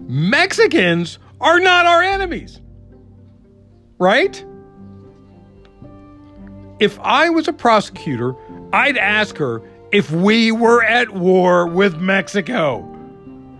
Mexicans 0.00 1.18
are 1.40 1.60
not 1.60 1.86
our 1.86 2.02
enemies, 2.02 2.60
right? 3.98 4.44
If 6.80 6.98
I 7.00 7.30
was 7.30 7.46
a 7.46 7.52
prosecutor, 7.52 8.34
I'd 8.72 8.96
ask 8.96 9.36
her 9.36 9.62
if 9.92 10.10
we 10.10 10.50
were 10.50 10.82
at 10.82 11.10
war 11.10 11.66
with 11.68 11.98
Mexico, 11.98 12.80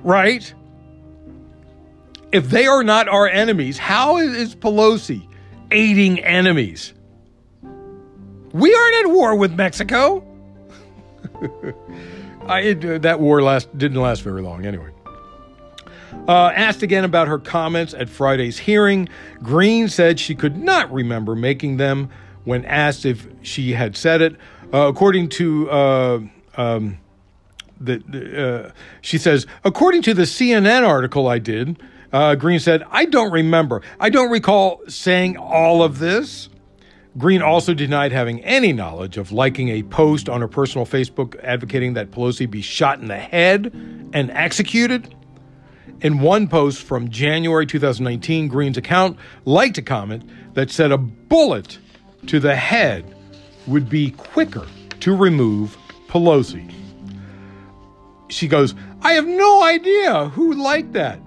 right? 0.03 0.53
If 2.33 2.51
they 2.51 2.67
are 2.67 2.83
not 2.83 3.09
our 3.09 3.29
enemies, 3.29 3.79
how 3.79 4.17
is 4.17 4.57
Pelosi 4.57 5.29
aiding 5.71 6.19
enemies? 6.21 6.95
We 8.53 8.75
aren't 8.75 9.07
at 9.07 9.11
war 9.13 9.37
with 9.37 9.53
Mexico. 9.53 10.27
I, 12.47 12.61
it, 12.61 12.85
uh, 12.85 12.99
that 12.99 13.21
war 13.21 13.41
last 13.43 13.77
didn't 13.79 14.01
last 14.01 14.23
very 14.23 14.43
long, 14.43 14.67
anyway. 14.67 14.91
Uh, 16.29 16.53
asked 16.55 16.83
again 16.83 17.05
about 17.05 17.27
her 17.27 17.39
comments 17.39 17.95
at 17.95 18.09
Friday's 18.09 18.59
hearing, 18.59 19.09
Greene 19.43 19.89
said 19.89 20.21
she 20.21 20.35
could 20.35 20.57
not 20.57 20.93
remember 20.93 21.35
making 21.35 21.79
them 21.79 22.11
when 22.45 22.65
asked 22.65 23.05
if 23.05 23.27
she 23.43 23.73
had 23.73 23.97
said 23.97 24.23
it. 24.23 24.37
Uh, 24.73 24.89
according 24.89 25.29
to 25.29 25.71
uh, 25.71 26.21
um, 26.57 26.99
the, 27.81 28.67
uh, 28.69 28.73
she 29.01 29.19
says, 29.19 29.47
according 29.65 30.03
to 30.03 30.15
the 30.15 30.23
CNN 30.23 30.87
article 30.87 31.27
I 31.27 31.39
did, 31.39 31.83
uh, 32.13 32.35
Greene 32.35 32.61
said, 32.61 32.85
I 32.91 33.07
don't 33.07 33.33
remember. 33.33 33.83
I 33.99 34.11
don't 34.11 34.31
recall 34.31 34.83
saying 34.89 35.37
all 35.37 35.83
of 35.83 35.99
this. 35.99 36.49
Greene 37.19 37.43
also 37.43 37.75
denied 37.75 38.13
having 38.13 38.43
any 38.43 38.73
knowledge 38.73 39.19
of 39.19 39.33
liking 39.33 39.69
a 39.69 39.83
post 39.83 40.29
on 40.29 40.41
her 40.41 40.49
personal 40.49 40.87
Facebook 40.87 41.39
advocating 41.43 41.95
that 41.95 42.11
Pelosi 42.11 42.51
be 42.51 42.63
shot 42.63 43.01
in 43.01 43.09
the 43.09 43.19
head 43.19 43.71
and 44.15 44.31
executed. 44.31 45.15
In 46.03 46.19
one 46.19 46.49
post 46.49 46.83
from 46.83 47.11
January 47.11 47.65
2019, 47.65 48.49
Greene's 48.49 48.77
account 48.77 49.17
liked 49.45 49.79
a 49.79 49.83
comment 49.83 50.29
that 50.55 50.69
said 50.69 50.91
a 50.91 50.99
bullet 50.99 51.79
to 52.27 52.41
the 52.41 52.57
head 52.57 53.15
would 53.69 53.89
be 53.89 54.11
quicker 54.11 54.67
to 54.99 55.17
remove 55.17 55.77
Pelosi. 56.09 56.75
She 58.29 58.49
goes, 58.49 58.75
I 59.03 59.13
have 59.13 59.29
no 59.29 59.63
idea 59.63 60.29
who 60.31 60.55
liked 60.55 60.93
that. 60.95 61.21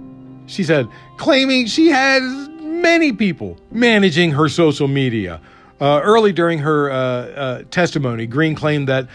She 0.47 0.65
said, 0.65 0.89
claiming 1.17 1.67
she 1.67 1.87
has 1.87 2.21
many 2.59 3.13
people 3.13 3.57
managing 3.71 4.31
her 4.31 4.49
social 4.49 4.89
media. 4.89 5.39
Uh, 5.79 6.01
early 6.03 6.33
during 6.33 6.59
her 6.59 6.91
uh, 6.91 6.95
uh, 6.95 7.63
testimony, 7.71 8.27
Greene 8.27 8.55
claimed 8.55 8.89
that 8.89 9.07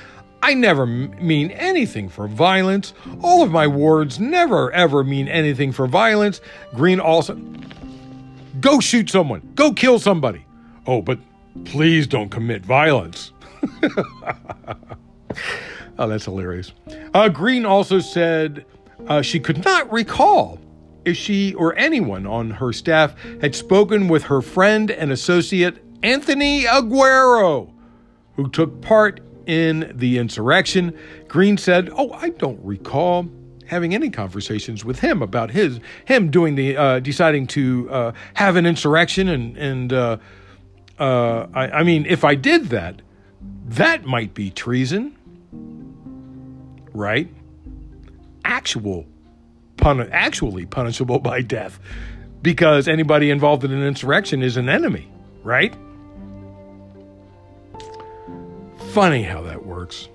I 0.43 0.55
never 0.55 0.87
mean 0.87 1.51
anything 1.51 2.09
for 2.09 2.27
violence. 2.27 2.95
All 3.23 3.43
of 3.43 3.51
my 3.51 3.67
words 3.67 4.19
never 4.19 4.73
ever 4.73 5.05
mean 5.05 5.29
anything 5.29 5.73
for 5.73 5.87
violence. 5.87 6.41
Greene 6.75 7.01
also 7.01 7.35
go 8.61 8.81
shoot 8.81 9.11
someone, 9.11 9.53
go 9.55 9.73
kill 9.73 9.99
somebody. 9.99 10.45
Oh, 10.87 11.03
but 11.03 11.19
please 11.65 12.07
don't 12.07 12.31
commit 12.31 12.65
violence. 12.65 13.33
oh, 15.99 16.09
that's 16.09 16.25
hilarious. 16.25 16.73
Uh, 17.13 17.29
Greene 17.29 17.67
also 17.67 17.99
said 17.99 18.65
uh, 19.09 19.23
she 19.23 19.41
could 19.41 19.65
not 19.65 19.93
recall 19.93 20.59
if 21.05 21.17
she 21.17 21.55
or 21.55 21.77
anyone 21.77 22.27
on 22.27 22.51
her 22.51 22.73
staff 22.73 23.15
had 23.41 23.55
spoken 23.55 24.09
with 24.09 24.25
her 24.25 24.41
friend 24.41 24.91
and 24.91 25.11
associate 25.13 25.83
Anthony 26.03 26.65
Aguero, 26.65 27.73
who 28.37 28.49
took 28.49 28.81
part 28.81 29.21
in 29.51 29.91
the 29.97 30.19
insurrection. 30.19 30.97
Greene 31.27 31.59
said, 31.59 31.91
"Oh, 31.97 32.13
I 32.13 32.31
don't 32.31 32.61
recall." 32.65 33.29
having 33.67 33.95
any 33.95 34.11
conversations 34.11 34.85
with 34.85 34.99
him 34.99 35.23
about 35.23 35.49
his 35.49 35.79
him 36.05 36.29
doing 36.29 36.57
the 36.57 36.77
uh, 36.77 36.99
deciding 36.99 37.47
to 37.47 37.89
uh, 37.89 38.13
have 38.35 38.57
an 38.57 38.67
insurrection 38.67 39.29
and 39.29 39.57
and 39.57 39.93
uh, 39.93 40.17
uh 40.99 41.47
I, 41.55 41.71
I, 41.71 41.83
mean 41.85 42.05
if 42.07 42.25
I 42.25 42.35
did 42.35 42.71
that, 42.71 43.01
that 43.67 44.05
might 44.05 44.35
be 44.35 44.51
treason, 44.51 45.17
right? 46.93 47.29
Actual 48.45 49.07
pun- 49.77 50.11
actually 50.11 50.67
punishable 50.67 51.21
by 51.21 51.41
death, 51.41 51.79
because 52.43 52.89
anybody 52.89 53.31
involved 53.31 53.63
in 53.63 53.71
an 53.71 53.85
insurrection 53.85 54.43
is 54.43 54.57
an 54.57 54.69
enemy, 54.69 55.07
right? 55.45 55.73
Funny 58.93 59.23
how 59.23 59.43
that 59.43 59.65
works. 59.65 60.09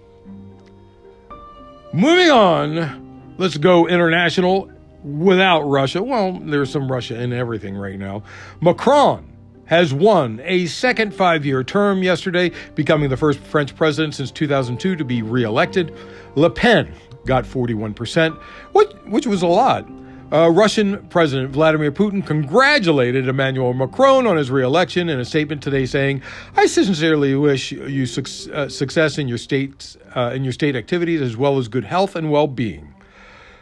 Moving 1.94 2.30
on, 2.30 3.34
let's 3.38 3.56
go 3.56 3.88
international 3.88 4.70
without 5.02 5.62
Russia. 5.62 6.04
Well, 6.04 6.34
there's 6.44 6.72
some 6.72 6.92
Russia 6.92 7.22
in 7.22 7.32
everything 7.32 7.78
right 7.78 7.98
now. 7.98 8.24
Macron 8.60 9.32
has 9.68 9.94
won 9.94 10.42
a 10.44 10.66
second 10.66 11.14
five 11.14 11.46
year 11.46 11.64
term 11.64 12.04
yesterday, 12.04 12.52
becoming 12.76 13.10
the 13.10 13.16
first 13.16 13.40
French 13.40 13.74
president 13.78 14.14
since 14.14 14.30
2002 14.30 14.98
to 14.98 15.06
be 15.06 15.22
re 15.22 15.44
elected. 15.44 15.96
Le 16.36 16.50
Pen 16.50 16.94
got 17.26 17.46
41%, 17.46 18.38
which, 18.74 18.92
which 19.06 19.26
was 19.26 19.42
a 19.42 19.48
lot. 19.48 19.88
Uh, 20.32 20.50
Russian 20.50 21.06
President 21.08 21.52
Vladimir 21.52 21.92
Putin 21.92 22.26
congratulated 22.26 23.28
Emmanuel 23.28 23.74
Macron 23.74 24.26
on 24.26 24.38
his 24.38 24.50
reelection 24.50 25.08
in 25.08 25.20
a 25.20 25.26
statement 25.26 25.62
today, 25.62 25.86
saying, 25.86 26.24
"I 26.58 26.66
sincerely 26.66 27.36
wish 27.36 27.72
you 27.72 28.08
su- 28.08 28.52
uh, 28.52 28.68
success 28.68 29.20
in 29.20 29.28
your 29.28 29.38
states 29.38 29.98
uh, 30.16 30.32
in 30.34 30.44
your 30.44 30.54
state 30.54 30.76
activities, 30.76 31.22
as 31.22 31.38
well 31.38 31.60
as 31.60 31.68
good 31.68 31.86
health 31.86 32.16
and 32.16 32.32
well-being." 32.32 32.94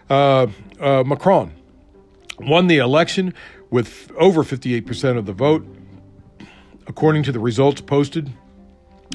Uh, 0.10 0.48
uh, 0.80 1.04
Macron 1.06 1.52
won 2.40 2.68
the 2.68 2.78
election 2.78 3.34
with 3.70 4.10
over 4.18 4.44
58% 4.44 5.18
of 5.18 5.26
the 5.26 5.34
vote, 5.34 5.66
according 6.88 7.24
to 7.24 7.32
the 7.32 7.40
results 7.40 7.82
posted 7.82 8.32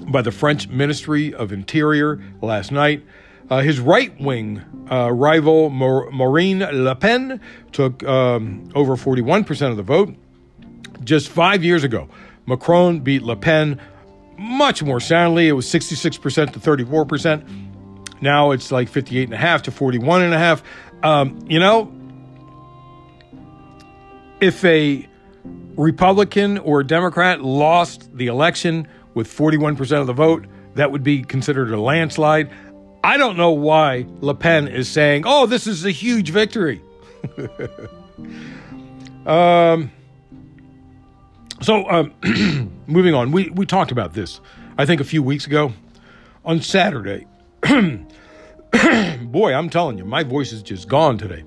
by 0.09 0.21
the 0.21 0.33
French 0.33 0.69
Ministry 0.69 1.33
of 1.33 1.51
Interior 1.51 2.21
last 2.43 2.71
night. 2.73 3.03
Uh, 3.51 3.61
his 3.61 3.81
right 3.81 4.19
wing 4.21 4.63
uh, 4.91 5.11
rival, 5.11 5.71
Marine 5.71 6.61
Le 6.61 6.95
Pen, 6.95 7.41
took 7.73 8.03
um, 8.05 8.71
over 8.75 8.97
41% 8.97 9.71
of 9.71 9.77
the 9.77 9.83
vote. 9.83 10.15
Just 11.03 11.29
five 11.31 11.65
years 11.65 11.85
ago, 11.85 12.09
Macron 12.47 13.01
beat 13.01 13.23
Le 13.23 13.37
Pen 13.37 13.81
much 14.39 14.83
more 14.83 15.01
soundly. 15.01 15.49
It 15.49 15.53
was 15.53 15.67
66% 15.67 16.53
to 16.53 16.61
34%. 16.61 18.23
Now 18.23 18.51
it's 18.51 18.71
like 18.71 18.91
58.5 18.91 19.63
to 19.63 19.71
41.5. 19.71 20.63
Um, 21.03 21.39
you 21.49 21.59
know, 21.59 21.93
if 24.41 24.65
a 24.65 25.09
Republican 25.77 26.59
or 26.59 26.81
a 26.81 26.87
Democrat 26.87 27.41
lost 27.41 28.15
the 28.17 28.27
election 28.27 28.89
with 29.15 29.29
41% 29.29 30.01
of 30.01 30.07
the 30.07 30.13
vote, 30.13 30.47
that 30.75 30.93
would 30.93 31.03
be 31.03 31.23
considered 31.23 31.73
a 31.73 31.81
landslide. 31.81 32.51
I 33.09 33.16
don't 33.16 33.38
know 33.38 33.53
why 33.53 34.05
Le 34.21 34.35
Pen 34.35 34.68
is 34.68 34.87
saying, 34.87 35.23
oh, 35.25 35.47
this 35.47 35.66
is 35.66 35.87
a 35.87 35.90
huge 35.90 36.29
victory. 36.29 36.83
um, 39.27 39.90
so, 41.62 41.88
um, 41.88 42.12
moving 42.87 43.14
on, 43.14 43.33
we, 43.33 43.49
we 43.49 43.64
talked 43.64 43.92
about 43.92 44.12
this, 44.12 44.42
I 44.77 44.85
think, 44.85 45.01
a 45.01 45.05
few 45.05 45.23
weeks 45.23 45.47
ago. 45.47 45.73
On 46.44 46.61
Saturday, 46.61 47.27
boy, 49.23 49.55
I'm 49.55 49.71
telling 49.71 49.97
you, 49.97 50.05
my 50.05 50.23
voice 50.23 50.53
is 50.53 50.62
just 50.62 50.87
gone 50.87 51.16
today. 51.16 51.44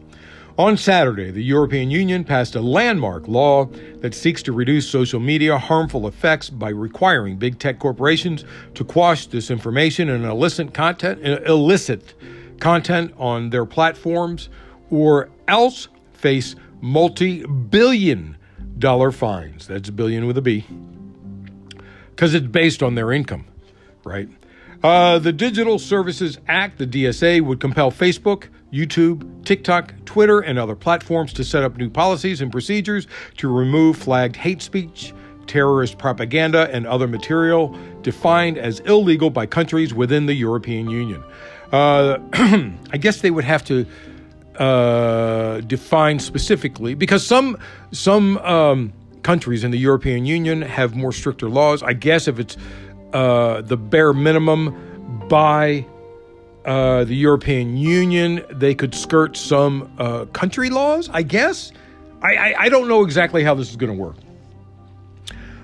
On 0.62 0.78
Saturday, 0.78 1.32
the 1.32 1.42
European 1.42 1.90
Union 1.90 2.24
passed 2.24 2.54
a 2.54 2.62
landmark 2.62 3.28
law 3.28 3.66
that 4.02 4.14
seeks 4.14 4.44
to 4.44 4.52
reduce 4.52 4.88
social 4.88 5.20
media 5.20 5.58
harmful 5.58 6.06
effects 6.08 6.52
by 6.52 6.70
requiring 6.70 7.38
big 7.38 7.58
tech 7.58 7.80
corporations 7.80 8.46
to 8.76 8.84
quash 8.84 9.28
disinformation 9.28 10.14
and 10.14 10.24
illicit 10.24 10.72
content, 10.72 11.20
uh, 11.26 11.42
illicit 11.52 12.14
content 12.60 13.12
on 13.18 13.50
their 13.50 13.66
platforms, 13.66 14.50
or 14.92 15.30
else 15.48 15.88
face 16.14 16.56
multi-billion 16.80 18.38
dollar 18.78 19.12
fines. 19.12 19.66
That's 19.66 19.90
a 19.90 19.92
billion 19.92 20.28
with 20.28 20.38
a 20.38 20.44
B, 20.44 20.64
because 22.12 22.36
it's 22.36 22.46
based 22.46 22.84
on 22.84 22.94
their 22.94 23.12
income, 23.12 23.46
right? 24.04 24.30
Uh, 24.84 25.20
the 25.20 25.32
Digital 25.32 25.78
Services 25.78 26.40
Act, 26.48 26.80
the 26.80 26.88
DSA, 26.88 27.42
would 27.42 27.60
compel 27.60 27.92
Facebook, 27.92 28.48
YouTube, 28.74 29.46
TikTok, 29.46 29.94
Twitter, 30.06 30.40
and 30.40 30.58
other 30.58 30.76
platforms 30.76 31.34
to 31.34 31.44
set 31.44 31.64
up 31.64 31.78
new 31.78 31.90
policies 31.90 32.42
and 32.42 32.52
procedures 32.52 33.08
to 33.38 33.54
remove 33.54 33.98
flagged 33.98 34.36
hate 34.36 34.62
speech, 34.62 35.14
terrorist 35.46 35.98
propaganda, 36.00 36.70
and 36.72 36.88
other 36.88 37.08
material 37.08 37.78
defined 38.02 38.58
as 38.58 38.80
illegal 38.82 39.30
by 39.30 39.46
countries 39.46 39.94
within 39.94 40.26
the 40.26 40.34
European 40.34 40.90
Union. 40.90 41.24
Uh, 41.72 42.18
I 42.92 42.98
guess 42.98 43.22
they 43.22 43.32
would 43.32 43.46
have 43.46 43.64
to 43.66 43.86
uh, 44.58 45.62
define 45.62 46.20
specifically 46.20 46.94
because 46.96 47.26
some 47.26 47.58
some 47.92 48.38
um, 48.40 48.94
countries 49.24 49.64
in 49.64 49.72
the 49.72 49.78
European 49.78 50.26
Union 50.26 50.62
have 50.62 50.96
more 50.96 51.12
stricter 51.12 51.50
laws. 51.50 51.84
I 51.84 51.94
guess 51.94 52.28
if 52.28 52.40
it's 52.40 52.58
uh, 53.14 53.62
the 53.62 53.78
bare 53.78 54.14
minimum 54.14 55.28
by 55.28 55.86
uh, 56.66 57.04
the 57.04 57.16
European 57.16 57.78
Union. 57.78 58.44
They 58.52 58.76
could 58.76 58.94
skirt 58.94 59.38
some 59.38 59.92
uh, 59.98 60.26
country 60.26 60.70
laws, 60.70 61.10
I 61.12 61.24
guess. 61.24 61.72
I, 62.22 62.36
I, 62.36 62.56
I, 62.60 62.70
don't 62.70 62.88
know 62.88 63.04
exactly 63.04 63.44
how 63.44 63.56
this 63.56 63.70
is 63.72 63.76
going 63.76 63.92
to 63.92 63.98
work. 63.98 64.16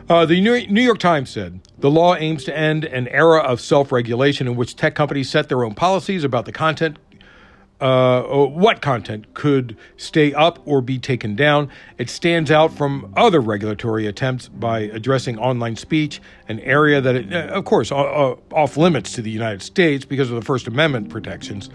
Uh, 0.09 0.25
the 0.25 0.41
New 0.41 0.81
York 0.81 0.99
Times 0.99 1.29
said 1.29 1.59
the 1.77 1.91
law 1.91 2.15
aims 2.15 2.45
to 2.45 2.57
end 2.57 2.85
an 2.85 3.07
era 3.09 3.39
of 3.39 3.61
self 3.61 3.91
regulation 3.91 4.47
in 4.47 4.55
which 4.55 4.75
tech 4.75 4.95
companies 4.95 5.29
set 5.29 5.49
their 5.49 5.63
own 5.63 5.75
policies 5.75 6.23
about 6.23 6.45
the 6.45 6.51
content 6.51 6.97
uh, 7.79 8.23
what 8.23 8.81
content 8.81 9.33
could 9.33 9.77
stay 9.97 10.33
up 10.33 10.59
or 10.65 10.81
be 10.81 10.97
taken 10.97 11.35
down. 11.35 11.69
It 11.97 12.09
stands 12.09 12.49
out 12.49 12.73
from 12.73 13.13
other 13.15 13.39
regulatory 13.39 14.07
attempts 14.07 14.47
by 14.47 14.79
addressing 14.79 15.37
online 15.37 15.75
speech, 15.75 16.21
an 16.47 16.59
area 16.61 17.01
that, 17.01 17.15
it, 17.15 17.33
uh, 17.33 17.53
of 17.53 17.65
course, 17.65 17.91
off 17.91 18.77
limits 18.77 19.13
to 19.13 19.21
the 19.21 19.29
United 19.29 19.61
States 19.61 20.05
because 20.05 20.29
of 20.29 20.35
the 20.35 20.41
First 20.41 20.67
Amendment 20.67 21.09
protections. 21.09 21.69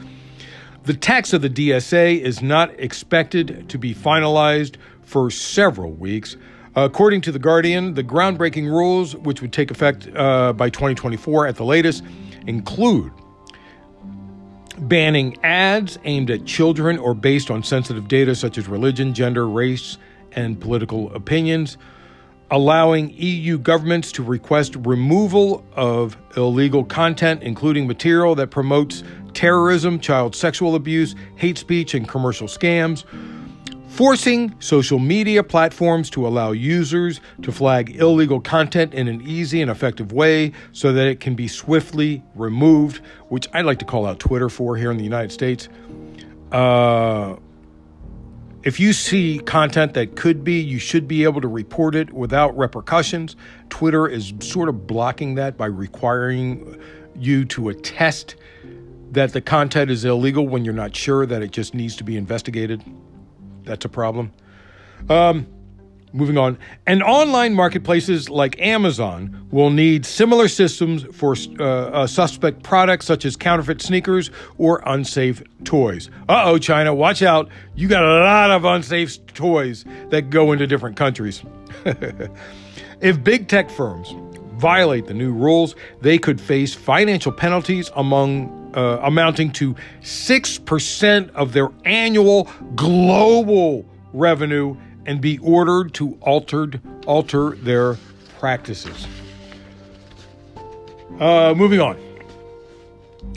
The 0.84 0.94
text 0.94 1.32
of 1.32 1.42
the 1.42 1.50
DSA 1.50 2.20
is 2.20 2.42
not 2.42 2.70
expected 2.80 3.68
to 3.68 3.78
be 3.78 3.94
finalized 3.94 4.74
for 5.02 5.30
several 5.30 5.92
weeks. 5.92 6.36
According 6.74 7.20
to 7.22 7.32
The 7.32 7.38
Guardian, 7.38 7.94
the 7.94 8.02
groundbreaking 8.02 8.66
rules, 8.66 9.14
which 9.14 9.42
would 9.42 9.52
take 9.52 9.70
effect 9.70 10.08
uh, 10.16 10.52
by 10.54 10.70
2024 10.70 11.46
at 11.46 11.56
the 11.56 11.64
latest, 11.64 12.02
include 12.46 13.12
banning 14.88 15.36
ads 15.42 15.98
aimed 16.04 16.30
at 16.30 16.44
children 16.44 16.98
or 16.98 17.14
based 17.14 17.50
on 17.50 17.62
sensitive 17.62 18.08
data 18.08 18.34
such 18.34 18.58
as 18.58 18.68
religion, 18.68 19.14
gender, 19.14 19.48
race, 19.48 19.98
and 20.32 20.60
political 20.60 21.14
opinions, 21.14 21.76
allowing 22.50 23.10
EU 23.16 23.58
governments 23.58 24.12
to 24.12 24.22
request 24.22 24.76
removal 24.76 25.64
of 25.74 26.16
illegal 26.36 26.84
content, 26.84 27.42
including 27.42 27.86
material 27.86 28.34
that 28.34 28.50
promotes 28.50 29.02
terrorism, 29.34 29.98
child 29.98 30.34
sexual 30.34 30.74
abuse, 30.74 31.14
hate 31.36 31.58
speech, 31.58 31.94
and 31.94 32.08
commercial 32.08 32.46
scams 32.46 33.04
forcing 33.92 34.54
social 34.58 34.98
media 34.98 35.42
platforms 35.42 36.08
to 36.08 36.26
allow 36.26 36.50
users 36.50 37.20
to 37.42 37.52
flag 37.52 37.94
illegal 37.96 38.40
content 38.40 38.94
in 38.94 39.06
an 39.06 39.20
easy 39.20 39.60
and 39.60 39.70
effective 39.70 40.12
way 40.12 40.50
so 40.72 40.94
that 40.94 41.06
it 41.06 41.20
can 41.20 41.34
be 41.34 41.46
swiftly 41.46 42.22
removed, 42.34 43.02
which 43.28 43.46
I'd 43.52 43.66
like 43.66 43.78
to 43.80 43.84
call 43.84 44.06
out 44.06 44.18
Twitter 44.18 44.48
for 44.48 44.78
here 44.78 44.90
in 44.90 44.96
the 44.96 45.04
United 45.04 45.30
States. 45.30 45.68
Uh, 46.50 47.36
if 48.62 48.80
you 48.80 48.94
see 48.94 49.40
content 49.40 49.92
that 49.92 50.16
could 50.16 50.42
be, 50.42 50.58
you 50.58 50.78
should 50.78 51.06
be 51.06 51.24
able 51.24 51.42
to 51.42 51.48
report 51.48 51.94
it 51.94 52.14
without 52.14 52.56
repercussions. 52.56 53.36
Twitter 53.68 54.08
is 54.08 54.32
sort 54.40 54.70
of 54.70 54.86
blocking 54.86 55.34
that 55.34 55.58
by 55.58 55.66
requiring 55.66 56.80
you 57.14 57.44
to 57.44 57.68
attest 57.68 58.36
that 59.10 59.34
the 59.34 59.42
content 59.42 59.90
is 59.90 60.06
illegal 60.06 60.48
when 60.48 60.64
you're 60.64 60.72
not 60.72 60.96
sure 60.96 61.26
that 61.26 61.42
it 61.42 61.50
just 61.50 61.74
needs 61.74 61.94
to 61.96 62.04
be 62.04 62.16
investigated. 62.16 62.82
That's 63.64 63.84
a 63.84 63.88
problem. 63.88 64.32
Um, 65.08 65.46
moving 66.12 66.36
on. 66.36 66.58
And 66.86 67.02
online 67.02 67.54
marketplaces 67.54 68.28
like 68.28 68.60
Amazon 68.60 69.46
will 69.50 69.70
need 69.70 70.04
similar 70.04 70.48
systems 70.48 71.04
for 71.14 71.34
uh, 71.58 71.64
uh, 71.64 72.06
suspect 72.06 72.62
products 72.62 73.06
such 73.06 73.24
as 73.24 73.36
counterfeit 73.36 73.80
sneakers 73.80 74.30
or 74.58 74.82
unsafe 74.86 75.42
toys. 75.64 76.10
Uh 76.28 76.42
oh, 76.44 76.58
China, 76.58 76.94
watch 76.94 77.22
out. 77.22 77.48
You 77.74 77.88
got 77.88 78.04
a 78.04 78.24
lot 78.24 78.50
of 78.50 78.64
unsafe 78.64 79.24
toys 79.26 79.84
that 80.10 80.30
go 80.30 80.52
into 80.52 80.66
different 80.66 80.96
countries. 80.96 81.42
if 83.00 83.22
big 83.24 83.48
tech 83.48 83.70
firms 83.70 84.14
violate 84.56 85.06
the 85.06 85.14
new 85.14 85.32
rules, 85.32 85.74
they 86.02 86.18
could 86.18 86.40
face 86.40 86.74
financial 86.74 87.32
penalties 87.32 87.90
among 87.96 88.61
uh, 88.74 88.98
amounting 89.02 89.52
to 89.52 89.74
6% 90.02 91.30
of 91.30 91.52
their 91.52 91.68
annual 91.84 92.48
global 92.74 93.86
revenue 94.12 94.76
and 95.06 95.20
be 95.20 95.38
ordered 95.38 95.94
to 95.94 96.16
altered, 96.20 96.80
alter 97.06 97.50
their 97.56 97.96
practices. 98.38 99.06
Uh, 101.18 101.54
moving 101.54 101.80
on. 101.80 101.96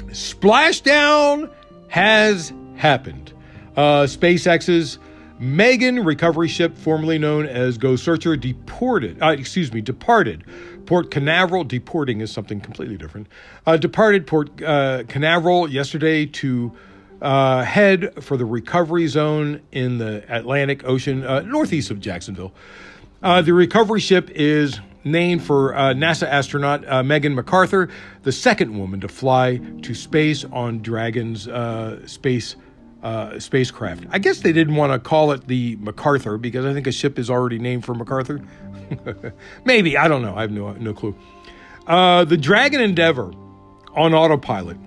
Splashdown 0.08 1.52
has 1.90 2.54
happened. 2.76 3.34
Uh, 3.76 4.04
SpaceX's 4.04 4.98
Megan 5.38 6.04
recovery 6.06 6.48
ship, 6.48 6.78
formerly 6.78 7.18
known 7.18 7.46
as 7.46 7.78
Go 7.78 7.98
Searcher, 7.98 8.38
deported. 8.38 9.22
Uh, 9.22 9.36
excuse 9.38 9.74
me, 9.74 9.82
departed 9.82 10.46
Port 10.86 11.12
Canaveral. 11.12 11.64
Deporting 11.64 12.22
is 12.22 12.32
something 12.32 12.60
completely 12.60 12.98
different. 12.98 13.28
Uh, 13.66 13.78
departed 13.78 14.28
Port 14.28 14.62
uh, 14.62 15.04
Canaveral 15.08 15.70
yesterday 15.70 16.26
to 16.26 16.72
uh, 17.22 17.64
head 17.64 18.24
for 18.24 18.38
the 18.38 18.46
recovery 18.46 19.08
zone 19.08 19.62
in 19.72 19.98
the 19.98 20.24
Atlantic 20.30 20.84
Ocean, 20.86 21.26
uh, 21.26 21.42
northeast 21.42 21.92
of 21.92 22.00
Jacksonville. 22.00 22.54
Uh, 23.24 23.42
the 23.42 23.54
recovery 23.54 24.00
ship 24.00 24.30
is 24.32 24.80
named 25.04 25.44
for 25.44 25.76
uh, 25.76 25.94
NASA 25.94 26.28
astronaut 26.28 26.88
uh, 26.88 27.04
Megan 27.04 27.36
McArthur, 27.36 27.90
the 28.24 28.32
second 28.32 28.78
woman 28.78 29.00
to 29.02 29.08
fly 29.08 29.58
to 29.82 29.94
space 29.94 30.44
on 30.46 30.82
Dragon's 30.82 31.48
uh, 31.48 32.06
space 32.08 32.56
spacecraft. 33.38 34.04
I 34.10 34.18
guess 34.18 34.40
they 34.40 34.52
didn't 34.52 34.76
want 34.76 34.92
to 34.92 34.98
call 34.98 35.32
it 35.32 35.46
the 35.46 35.76
MacArthur 35.76 36.40
because 36.40 36.66
I 36.66 36.74
think 36.74 36.88
a 36.88 36.92
ship 36.92 37.20
is 37.20 37.30
already 37.30 37.60
named 37.60 37.86
for 37.86 37.94
MacArthur. 37.94 38.42
Maybe 39.66 39.98
I 39.98 40.08
don't 40.08 40.22
know. 40.22 40.36
I 40.36 40.42
have 40.42 40.52
no 40.52 40.74
no 40.74 40.94
clue. 40.94 41.16
the 41.88 42.38
Dragon 42.40 42.82
Endeavour 42.82 43.32
on 43.96 44.14
autopilot 44.14 44.78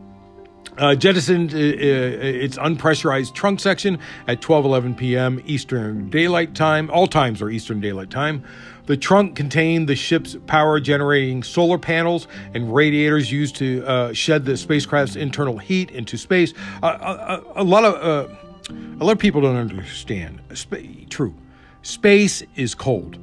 uh, 0.78 0.94
jettisoned 0.94 1.52
uh, 1.52 1.56
uh, 1.56 1.60
its 1.60 2.56
unpressurized 2.56 3.34
trunk 3.34 3.60
section 3.60 3.98
at 4.26 4.40
12:11 4.40 4.96
p.m. 4.96 5.42
Eastern 5.44 6.08
Daylight 6.08 6.54
Time. 6.54 6.90
All 6.90 7.06
times 7.06 7.42
are 7.42 7.50
Eastern 7.50 7.80
Daylight 7.80 8.10
Time. 8.10 8.44
The 8.86 8.96
trunk 8.96 9.36
contained 9.36 9.88
the 9.88 9.96
ship's 9.96 10.36
power 10.46 10.80
generating 10.80 11.42
solar 11.42 11.78
panels 11.78 12.26
and 12.54 12.74
radiators 12.74 13.30
used 13.30 13.56
to 13.56 13.84
uh, 13.86 14.12
shed 14.14 14.46
the 14.46 14.56
spacecraft's 14.56 15.14
internal 15.14 15.58
heat 15.58 15.90
into 15.90 16.16
space. 16.16 16.54
Uh, 16.82 16.96
a, 17.00 17.04
uh, 17.04 17.42
a, 17.56 17.64
lot 17.64 17.84
of 17.84 18.30
a 18.70 19.04
lot 19.04 19.12
of 19.12 19.18
people 19.18 19.42
don't 19.42 19.56
understand. 19.56 20.40
Sp- 20.54 21.10
true, 21.10 21.34
space 21.82 22.42
is 22.56 22.74
cold, 22.74 23.18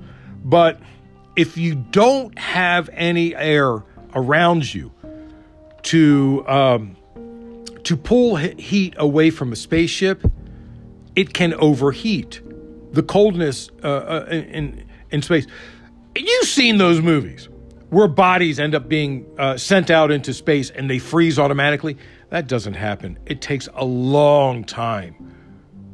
but 0.46 0.80
if 1.36 1.58
you 1.58 1.76
don't 1.76 2.38
have 2.38 2.90
any 2.94 3.36
air 3.36 3.84
around 4.14 4.74
you 4.74 4.92
to 5.82 6.46
um, 6.48 6.96
to 7.84 7.98
pull 7.98 8.36
heat 8.38 8.94
away 8.98 9.32
from 9.32 9.52
a 9.52 9.56
spaceship, 9.56 10.24
it 11.16 11.34
can 11.34 11.54
overheat. 11.56 12.42
The 12.94 13.04
coldness 13.04 13.70
uh, 13.84 13.88
uh, 13.88 14.26
in, 14.30 14.86
in 15.12 15.22
space. 15.22 15.48
You've 16.16 16.48
seen 16.48 16.78
those 16.78 17.02
movies 17.02 17.50
where 17.90 18.08
bodies 18.08 18.60
end 18.60 18.74
up 18.74 18.88
being 18.88 19.26
uh, 19.38 19.58
sent 19.58 19.92
out 19.92 20.12
into 20.12 20.34
space 20.34 20.70
and 20.70 20.90
they 20.90 21.00
freeze 21.00 21.38
automatically. 21.38 21.98
That 22.30 22.48
doesn't 22.48 22.76
happen. 22.76 23.20
It 23.26 23.42
takes 23.42 23.68
a 23.74 23.84
long 23.84 24.64
time 24.64 25.36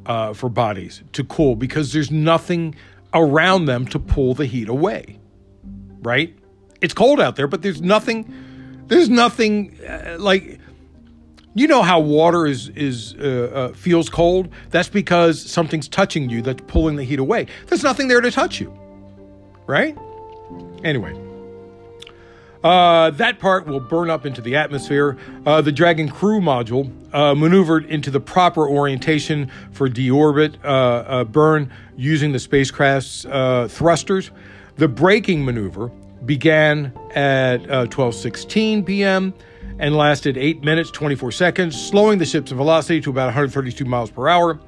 uh, 0.05 0.33
for 0.33 0.49
bodies 0.49 1.01
to 1.13 1.23
cool 1.23 1.55
because 1.55 1.91
there's 1.91 2.11
nothing 2.11 2.75
around 3.13 3.65
them 3.65 3.85
to 3.87 3.99
pull 3.99 4.33
the 4.33 4.45
heat 4.45 4.69
away. 4.69 5.19
Right? 6.01 6.37
It's 6.81 6.93
cold 6.93 7.19
out 7.19 7.35
there, 7.35 7.47
but 7.47 7.61
there's 7.61 7.81
nothing. 7.81 8.33
There's 8.87 9.09
nothing 9.09 9.77
uh, 9.87 10.17
like 10.19 10.59
you 11.53 11.67
know 11.67 11.81
how 11.81 11.99
water 11.99 12.45
is 12.45 12.69
is 12.69 13.13
uh, 13.15 13.51
uh, 13.53 13.73
feels 13.73 14.09
cold? 14.09 14.49
That's 14.69 14.89
because 14.89 15.41
something's 15.41 15.87
touching 15.87 16.29
you 16.29 16.41
that's 16.41 16.63
pulling 16.67 16.95
the 16.95 17.03
heat 17.03 17.19
away. 17.19 17.47
There's 17.67 17.83
nothing 17.83 18.07
there 18.07 18.21
to 18.21 18.31
touch 18.31 18.59
you, 18.59 18.73
right? 19.67 19.97
Anyway, 20.83 21.13
uh, 22.63 23.09
that 23.11 23.39
part 23.39 23.65
will 23.65 23.79
burn 23.79 24.09
up 24.09 24.25
into 24.25 24.41
the 24.41 24.55
atmosphere. 24.55 25.17
Uh, 25.45 25.61
the 25.61 25.71
Dragon 25.71 26.09
crew 26.09 26.39
module 26.39 26.91
uh, 27.13 27.33
maneuvered 27.33 27.85
into 27.85 28.11
the 28.11 28.19
proper 28.19 28.67
orientation 28.67 29.51
for 29.71 29.89
deorbit 29.89 30.57
uh, 30.63 31.23
burn 31.25 31.71
using 31.97 32.31
the 32.31 32.39
spacecraft's 32.39 33.23
thrusters. 33.73 34.31
The 34.77 34.87
braking 34.87 35.43
maneuver 35.43 35.89
began 36.25 36.93
at 37.15 37.63
12:16 37.63 38.85
p.m 38.85 39.33
and 39.79 39.97
lasted 39.97 40.37
8 40.37 40.63
minutes 40.63 40.91
24 40.91 41.31
seconds, 41.31 41.81
slowing 41.81 42.19
the 42.19 42.25
ship's 42.25 42.51
velocity 42.51 43.01
to 43.01 43.09
about 43.09 43.25
132 43.25 43.83
miles 43.83 44.11
per 44.11 44.27
hour. 44.27 44.59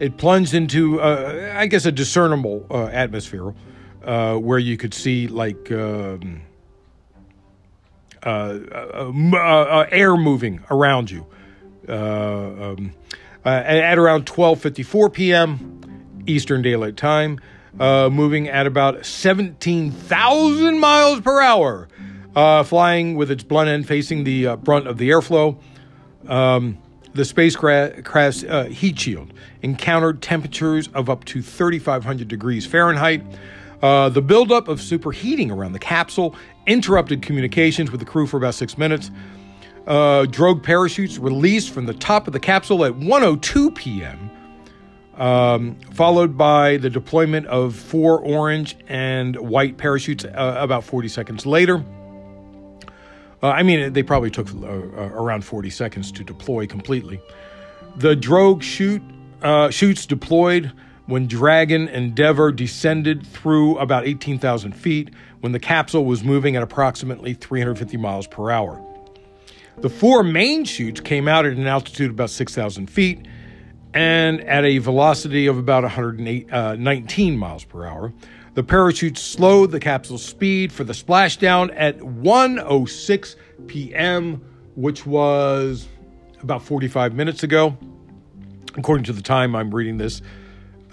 It 0.00 0.16
plunged 0.16 0.54
into, 0.54 1.00
uh, 1.00 1.54
I 1.54 1.66
guess, 1.66 1.84
a 1.84 1.92
discernible 1.92 2.66
uh, 2.70 2.86
atmosphere 2.86 3.54
uh, 4.04 4.36
where 4.36 4.58
you 4.58 4.78
could 4.78 4.94
see 4.94 5.26
like 5.28 5.70
um, 5.70 5.76
uh, 5.76 5.78
uh, 5.78 6.32
uh, 6.32 6.55
air 8.26 10.16
moving 10.16 10.62
around 10.70 11.10
you. 11.10 11.26
Um, 11.88 12.92
at 13.44 13.96
around 13.96 14.26
12:54 14.26 15.12
p.m. 15.12 16.22
Eastern 16.26 16.62
Daylight 16.62 16.96
Time, 16.96 17.38
moving 17.78 18.48
at 18.48 18.66
about 18.66 19.06
17,000 19.06 20.78
miles 20.80 21.20
per 21.20 21.40
hour 21.40 21.88
uh, 22.36 22.62
flying 22.62 23.16
with 23.16 23.30
its 23.30 23.42
blunt 23.42 23.68
end 23.68 23.88
facing 23.88 24.22
the 24.24 24.46
uh, 24.46 24.56
brunt 24.56 24.86
of 24.86 24.98
the 24.98 25.08
airflow. 25.08 25.58
Um, 26.28 26.78
the 27.14 27.24
spacecraft's 27.24 28.44
uh, 28.44 28.64
heat 28.64 28.98
shield 28.98 29.32
encountered 29.62 30.20
temperatures 30.20 30.88
of 30.88 31.08
up 31.08 31.24
to 31.24 31.40
3,500 31.40 32.28
degrees 32.28 32.66
Fahrenheit. 32.66 33.24
Uh, 33.82 34.08
the 34.08 34.22
buildup 34.22 34.68
of 34.68 34.80
superheating 34.80 35.50
around 35.50 35.72
the 35.72 35.78
capsule 35.78 36.34
interrupted 36.66 37.22
communications 37.22 37.90
with 37.90 38.00
the 38.00 38.06
crew 38.06 38.26
for 38.26 38.36
about 38.36 38.54
six 38.54 38.78
minutes. 38.78 39.10
Uh, 39.86 40.26
drogue 40.26 40.62
parachutes 40.62 41.18
released 41.18 41.70
from 41.70 41.86
the 41.86 41.94
top 41.94 42.26
of 42.26 42.32
the 42.32 42.40
capsule 42.40 42.84
at 42.84 42.92
1:02 42.94 43.74
p.m. 43.74 44.30
Um, 45.16 45.78
followed 45.92 46.36
by 46.36 46.76
the 46.76 46.90
deployment 46.90 47.46
of 47.46 47.74
four 47.74 48.20
orange 48.20 48.76
and 48.88 49.36
white 49.36 49.78
parachutes 49.78 50.24
uh, 50.24 50.56
about 50.58 50.84
40 50.84 51.08
seconds 51.08 51.46
later. 51.46 51.82
Uh, 53.42 53.48
I 53.48 53.62
mean, 53.62 53.92
they 53.92 54.02
probably 54.02 54.30
took 54.30 54.52
uh, 54.52 54.66
uh, 54.66 55.10
around 55.14 55.44
40 55.44 55.70
seconds 55.70 56.10
to 56.12 56.24
deploy 56.24 56.66
completely. 56.66 57.20
The 57.96 58.16
drogue 58.16 58.62
chute, 58.62 59.02
chutes 59.70 60.04
deployed 60.04 60.72
when 61.06 61.26
Dragon 61.26 61.88
Endeavour 61.88 62.52
descended 62.52 63.26
through 63.26 63.78
about 63.78 64.06
18,000 64.06 64.72
feet 64.72 65.10
when 65.40 65.52
the 65.52 65.58
capsule 65.58 66.04
was 66.04 66.24
moving 66.24 66.56
at 66.56 66.62
approximately 66.62 67.34
350 67.34 67.96
miles 67.96 68.26
per 68.26 68.50
hour. 68.50 68.82
The 69.78 69.90
four 69.90 70.22
main 70.22 70.64
chutes 70.64 71.00
came 71.00 71.28
out 71.28 71.44
at 71.46 71.52
an 71.52 71.66
altitude 71.66 72.06
of 72.06 72.16
about 72.16 72.30
6,000 72.30 72.88
feet 72.88 73.26
and 73.94 74.40
at 74.42 74.64
a 74.64 74.78
velocity 74.78 75.46
of 75.46 75.58
about 75.58 75.82
119 75.82 76.50
uh, 76.52 77.36
miles 77.36 77.64
per 77.64 77.86
hour. 77.86 78.12
The 78.54 78.62
parachute 78.62 79.18
slowed 79.18 79.70
the 79.70 79.80
capsule's 79.80 80.24
speed 80.24 80.72
for 80.72 80.82
the 80.82 80.94
splashdown 80.94 81.72
at 81.76 81.98
1:06 81.98 83.36
p.m., 83.66 84.42
which 84.74 85.04
was 85.04 85.88
about 86.42 86.62
45 86.62 87.14
minutes 87.14 87.42
ago, 87.42 87.76
according 88.76 89.04
to 89.04 89.12
the 89.12 89.22
time 89.22 89.54
I'm 89.54 89.74
reading 89.74 89.98
this. 89.98 90.22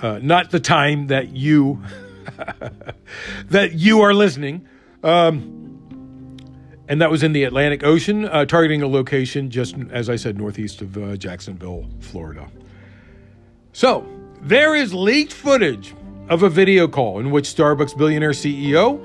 Uh, 0.02 0.20
not 0.22 0.52
the 0.52 0.60
time 0.60 1.08
that 1.08 1.36
you 1.36 1.82
that 3.50 3.74
you 3.74 4.02
are 4.02 4.14
listening. 4.14 4.68
Um, 5.04 5.64
and 6.88 7.02
that 7.02 7.10
was 7.10 7.24
in 7.24 7.34
the 7.34 7.46
Atlantic 7.46 7.84
Ocean, 7.84 8.26
uh, 8.26 8.46
targeting 8.46 8.82
a 8.82 8.88
location 8.88 9.50
just 9.50 9.76
as 9.92 10.10
I 10.10 10.16
said, 10.16 10.38
northeast 10.38 10.82
of 10.82 10.98
uh, 10.98 11.16
Jacksonville, 11.16 11.90
Florida. 12.00 12.50
So 13.72 14.06
There 14.42 14.76
is 14.76 14.94
leaked 14.94 15.34
footage 15.34 15.96
of 16.30 16.44
a 16.44 16.50
video 16.50 16.88
call 16.88 17.20
in 17.20 17.32
which 17.32 17.46
Starbucks 17.46 17.98
billionaire 17.98 18.32
CEO 18.32 19.04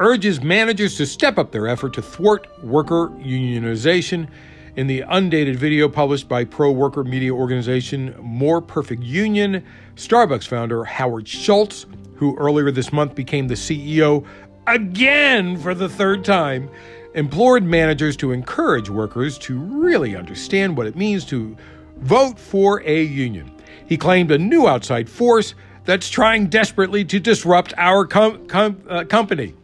urges 0.00 0.42
managers 0.42 0.96
to 0.96 1.06
step 1.06 1.38
up 1.38 1.52
their 1.52 1.68
effort 1.68 1.92
to 1.94 2.02
thwart 2.02 2.46
worker 2.64 3.08
unionization. 3.18 4.28
In 4.76 4.86
the 4.86 5.00
undated 5.00 5.56
video 5.56 5.88
published 5.88 6.28
by 6.28 6.44
pro 6.44 6.70
worker 6.70 7.02
media 7.02 7.34
organization 7.34 8.14
More 8.20 8.60
Perfect 8.62 9.02
Union, 9.02 9.64
Starbucks 9.96 10.46
founder 10.46 10.84
Howard 10.84 11.26
Schultz, 11.26 11.86
who 12.14 12.36
earlier 12.36 12.70
this 12.70 12.92
month 12.92 13.16
became 13.16 13.48
the 13.48 13.54
CEO 13.54 14.24
again 14.68 15.56
for 15.56 15.74
the 15.74 15.88
third 15.88 16.24
time, 16.24 16.70
implored 17.14 17.64
managers 17.64 18.16
to 18.18 18.30
encourage 18.30 18.88
workers 18.88 19.38
to 19.38 19.58
really 19.58 20.14
understand 20.14 20.76
what 20.76 20.86
it 20.86 20.94
means 20.94 21.24
to 21.24 21.56
vote 21.96 22.38
for 22.38 22.80
a 22.84 23.02
union. 23.02 23.50
He 23.88 23.96
claimed 23.96 24.30
a 24.30 24.38
new 24.38 24.68
outside 24.68 25.08
force 25.08 25.56
that's 25.84 26.08
trying 26.08 26.46
desperately 26.46 27.04
to 27.06 27.18
disrupt 27.18 27.74
our 27.76 28.06
com- 28.06 28.46
com- 28.46 28.80
uh, 28.88 29.02
company. 29.04 29.54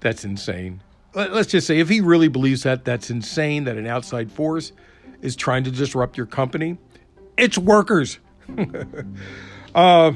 That's 0.00 0.24
insane. 0.24 0.80
Let's 1.14 1.50
just 1.50 1.66
say 1.66 1.78
if 1.78 1.88
he 1.88 2.00
really 2.00 2.28
believes 2.28 2.64
that, 2.64 2.84
that's 2.84 3.10
insane 3.10 3.64
that 3.64 3.76
an 3.76 3.86
outside 3.86 4.32
force 4.32 4.72
is 5.22 5.36
trying 5.36 5.64
to 5.64 5.70
disrupt 5.70 6.16
your 6.16 6.26
company. 6.26 6.76
It's 7.36 7.56
workers. 7.56 8.18
uh, 9.74 10.12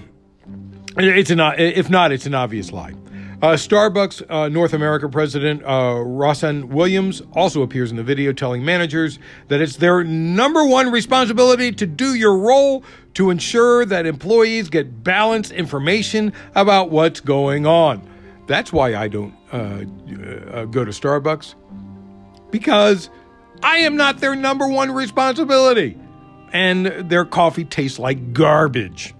it's 0.96 1.30
an 1.30 1.40
if 1.58 1.88
not, 1.88 2.12
it's 2.12 2.26
an 2.26 2.34
obvious 2.34 2.72
lie. 2.72 2.94
Uh, 3.40 3.52
Starbucks 3.52 4.28
uh, 4.28 4.48
North 4.48 4.72
America 4.72 5.08
president 5.08 5.62
uh, 5.62 5.94
Rossann 5.94 6.64
Williams 6.64 7.22
also 7.34 7.62
appears 7.62 7.92
in 7.92 7.96
the 7.96 8.02
video 8.02 8.32
telling 8.32 8.64
managers 8.64 9.20
that 9.46 9.60
it's 9.60 9.76
their 9.76 10.02
number 10.02 10.64
one 10.64 10.90
responsibility 10.90 11.70
to 11.70 11.86
do 11.86 12.14
your 12.14 12.36
role 12.36 12.82
to 13.14 13.30
ensure 13.30 13.84
that 13.84 14.06
employees 14.06 14.68
get 14.68 15.04
balanced 15.04 15.52
information 15.52 16.32
about 16.56 16.90
what's 16.90 17.20
going 17.20 17.64
on. 17.64 18.02
That's 18.48 18.72
why 18.72 18.96
I 18.96 19.06
don't 19.06 19.37
uh, 19.52 19.56
uh, 19.56 20.64
go 20.66 20.84
to 20.84 20.90
Starbucks 20.90 21.54
because 22.50 23.10
I 23.62 23.78
am 23.78 23.96
not 23.96 24.18
their 24.18 24.34
number 24.34 24.68
one 24.68 24.90
responsibility. 24.92 25.98
And 26.52 26.86
their 26.86 27.26
coffee 27.26 27.64
tastes 27.64 27.98
like 27.98 28.32
garbage. 28.32 29.14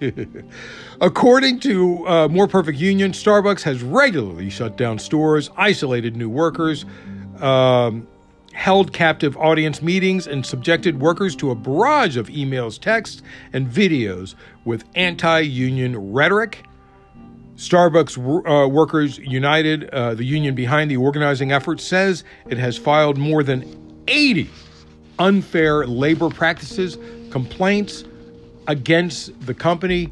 According 1.00 1.60
to 1.60 2.06
uh, 2.06 2.28
More 2.28 2.46
Perfect 2.46 2.78
Union, 2.78 3.12
Starbucks 3.12 3.62
has 3.62 3.82
regularly 3.82 4.50
shut 4.50 4.76
down 4.76 4.98
stores, 4.98 5.50
isolated 5.56 6.16
new 6.16 6.28
workers, 6.28 6.84
um, 7.40 8.06
held 8.52 8.92
captive 8.92 9.36
audience 9.36 9.82
meetings, 9.82 10.26
and 10.26 10.44
subjected 10.44 11.00
workers 11.00 11.34
to 11.36 11.50
a 11.50 11.54
barrage 11.54 12.16
of 12.16 12.28
emails, 12.28 12.78
texts, 12.78 13.22
and 13.52 13.66
videos 13.68 14.34
with 14.64 14.84
anti 14.94 15.40
union 15.40 16.12
rhetoric. 16.12 16.64
Starbucks 17.56 18.18
uh, 18.18 18.68
Workers 18.68 19.18
United, 19.18 19.88
uh, 19.90 20.14
the 20.14 20.24
union 20.24 20.54
behind 20.54 20.90
the 20.90 20.96
organizing 20.96 21.52
effort, 21.52 21.80
says 21.80 22.24
it 22.48 22.58
has 22.58 22.76
filed 22.76 23.16
more 23.16 23.42
than 23.42 24.02
80 24.08 24.50
unfair 25.18 25.86
labor 25.86 26.28
practices 26.28 26.98
complaints 27.30 28.04
against 28.66 29.38
the 29.46 29.54
company 29.54 30.10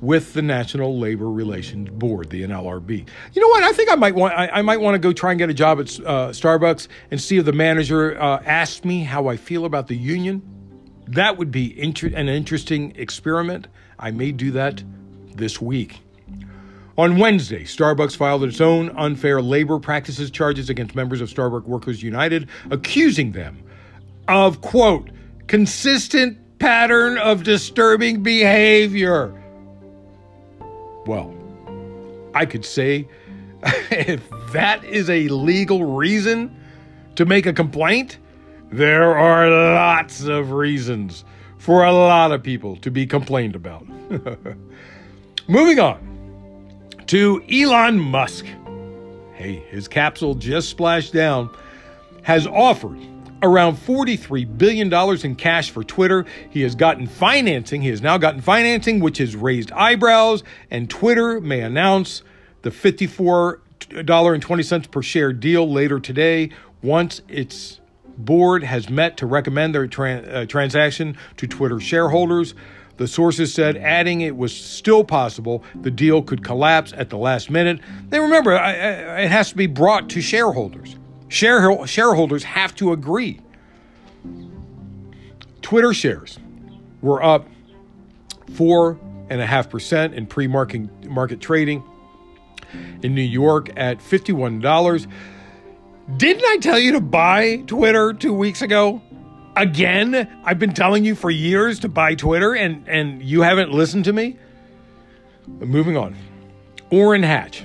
with 0.00 0.34
the 0.34 0.42
National 0.42 0.98
Labor 0.98 1.30
Relations 1.30 1.88
Board, 1.88 2.30
the 2.30 2.42
NLRB. 2.42 3.08
You 3.32 3.42
know 3.42 3.48
what? 3.48 3.62
I 3.62 3.72
think 3.72 3.90
I 3.90 3.94
might 3.94 4.14
want 4.14 4.34
I, 4.34 4.48
I 4.48 4.62
might 4.62 4.80
want 4.80 4.94
to 4.94 4.98
go 4.98 5.12
try 5.12 5.32
and 5.32 5.38
get 5.38 5.48
a 5.50 5.54
job 5.54 5.80
at 5.80 5.86
uh, 6.00 6.28
Starbucks 6.28 6.88
and 7.10 7.20
see 7.20 7.38
if 7.38 7.44
the 7.44 7.52
manager 7.52 8.20
uh, 8.20 8.42
asks 8.44 8.84
me 8.84 9.02
how 9.02 9.28
I 9.28 9.36
feel 9.36 9.64
about 9.64 9.88
the 9.88 9.96
union. 9.96 10.42
That 11.08 11.38
would 11.38 11.50
be 11.50 11.78
inter- 11.80 12.12
an 12.14 12.28
interesting 12.28 12.92
experiment. 12.96 13.66
I 13.98 14.10
may 14.10 14.30
do 14.30 14.50
that 14.52 14.82
this 15.34 15.60
week. 15.60 16.03
On 16.96 17.18
Wednesday, 17.18 17.64
Starbucks 17.64 18.16
filed 18.16 18.44
its 18.44 18.60
own 18.60 18.90
unfair 18.96 19.42
labor 19.42 19.80
practices 19.80 20.30
charges 20.30 20.70
against 20.70 20.94
members 20.94 21.20
of 21.20 21.28
Starbucks 21.28 21.64
Workers 21.64 22.04
United, 22.04 22.48
accusing 22.70 23.32
them 23.32 23.60
of, 24.28 24.60
quote, 24.60 25.10
consistent 25.48 26.38
pattern 26.60 27.18
of 27.18 27.42
disturbing 27.42 28.22
behavior. 28.22 29.34
Well, 31.04 31.34
I 32.32 32.46
could 32.46 32.64
say 32.64 33.08
if 33.90 34.22
that 34.52 34.84
is 34.84 35.10
a 35.10 35.26
legal 35.28 35.96
reason 35.96 36.56
to 37.16 37.24
make 37.24 37.44
a 37.44 37.52
complaint, 37.52 38.18
there 38.70 39.16
are 39.16 39.50
lots 39.74 40.22
of 40.22 40.52
reasons 40.52 41.24
for 41.58 41.84
a 41.84 41.92
lot 41.92 42.30
of 42.30 42.40
people 42.40 42.76
to 42.76 42.90
be 42.90 43.04
complained 43.04 43.56
about. 43.56 43.84
Moving 45.48 45.80
on 45.80 46.13
to 47.06 47.42
Elon 47.50 47.98
Musk. 47.98 48.44
Hey, 49.34 49.62
his 49.68 49.88
capsule 49.88 50.34
just 50.34 50.70
splashed 50.70 51.12
down, 51.12 51.50
has 52.22 52.46
offered 52.46 52.98
around 53.42 53.76
$43 53.76 54.56
billion 54.56 54.90
in 55.24 55.36
cash 55.36 55.70
for 55.70 55.84
Twitter. 55.84 56.24
He 56.48 56.62
has 56.62 56.74
gotten 56.74 57.06
financing. 57.06 57.82
He 57.82 57.90
has 57.90 58.00
now 58.00 58.16
gotten 58.16 58.40
financing, 58.40 59.00
which 59.00 59.18
has 59.18 59.36
raised 59.36 59.70
eyebrows, 59.72 60.42
and 60.70 60.88
Twitter 60.88 61.38
may 61.40 61.60
announce 61.60 62.22
the 62.62 62.70
$54.20 62.70 64.90
per 64.90 65.02
share 65.02 65.34
deal 65.34 65.70
later 65.70 66.00
today 66.00 66.48
once 66.82 67.20
its 67.28 67.80
board 68.16 68.62
has 68.62 68.88
met 68.88 69.18
to 69.18 69.26
recommend 69.26 69.74
their 69.74 69.84
uh, 69.84 70.46
transaction 70.46 71.18
to 71.36 71.46
Twitter 71.46 71.78
shareholders. 71.80 72.54
The 72.96 73.08
sources 73.08 73.52
said 73.52 73.76
mm. 73.76 73.82
adding 73.82 74.20
it 74.20 74.36
was 74.36 74.54
still 74.54 75.04
possible 75.04 75.64
the 75.74 75.90
deal 75.90 76.22
could 76.22 76.44
collapse 76.44 76.92
at 76.96 77.10
the 77.10 77.18
last 77.18 77.50
minute. 77.50 77.80
They 78.08 78.20
remember, 78.20 78.52
it 78.54 79.30
has 79.30 79.50
to 79.50 79.56
be 79.56 79.66
brought 79.66 80.08
to 80.10 80.20
shareholders. 80.20 80.96
Share, 81.28 81.86
shareholders 81.86 82.44
have 82.44 82.74
to 82.76 82.92
agree. 82.92 83.40
Twitter 85.62 85.92
shares 85.92 86.38
were 87.00 87.22
up 87.22 87.48
four 88.54 88.98
and 89.30 89.40
a 89.40 89.46
half 89.46 89.70
percent 89.70 90.14
in 90.14 90.26
pre-market 90.26 91.06
market 91.06 91.40
trading 91.40 91.82
in 93.02 93.14
New 93.14 93.22
York 93.22 93.70
at 93.76 94.00
fifty-one 94.02 94.60
dollars. 94.60 95.06
Didn't 96.16 96.44
I 96.44 96.58
tell 96.58 96.78
you 96.78 96.92
to 96.92 97.00
buy 97.00 97.62
Twitter 97.66 98.12
two 98.12 98.34
weeks 98.34 98.60
ago? 98.60 99.00
Again, 99.56 100.40
I've 100.44 100.58
been 100.58 100.74
telling 100.74 101.04
you 101.04 101.14
for 101.14 101.30
years 101.30 101.78
to 101.80 101.88
buy 101.88 102.14
Twitter, 102.14 102.54
and 102.54 102.88
and 102.88 103.22
you 103.22 103.42
haven't 103.42 103.72
listened 103.72 104.04
to 104.06 104.12
me. 104.12 104.36
moving 105.46 105.96
on, 105.96 106.16
Orrin 106.90 107.22
Hatch 107.22 107.64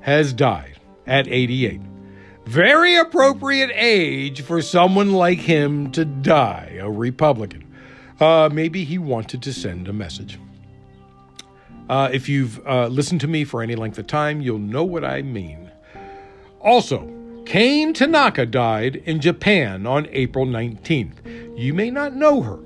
has 0.00 0.32
died 0.32 0.78
at 1.06 1.28
88. 1.28 1.80
Very 2.46 2.96
appropriate 2.96 3.70
age 3.74 4.40
for 4.40 4.62
someone 4.62 5.12
like 5.12 5.38
him 5.38 5.92
to 5.92 6.04
die, 6.06 6.78
a 6.80 6.90
Republican. 6.90 7.66
Uh, 8.18 8.48
maybe 8.50 8.84
he 8.84 8.96
wanted 8.96 9.42
to 9.42 9.52
send 9.52 9.88
a 9.88 9.92
message. 9.92 10.38
Uh, 11.88 12.08
if 12.12 12.28
you've 12.28 12.66
uh, 12.66 12.86
listened 12.86 13.20
to 13.20 13.28
me 13.28 13.44
for 13.44 13.62
any 13.62 13.74
length 13.74 13.98
of 13.98 14.06
time, 14.06 14.40
you'll 14.40 14.58
know 14.58 14.84
what 14.84 15.04
I 15.04 15.22
mean. 15.22 15.70
Also, 16.60 17.17
Kane 17.48 17.94
Tanaka 17.94 18.44
died 18.44 18.96
in 19.06 19.22
Japan 19.22 19.86
on 19.86 20.06
April 20.10 20.44
19th. 20.44 21.58
You 21.58 21.72
may 21.72 21.90
not 21.90 22.14
know 22.14 22.42
her. 22.42 22.58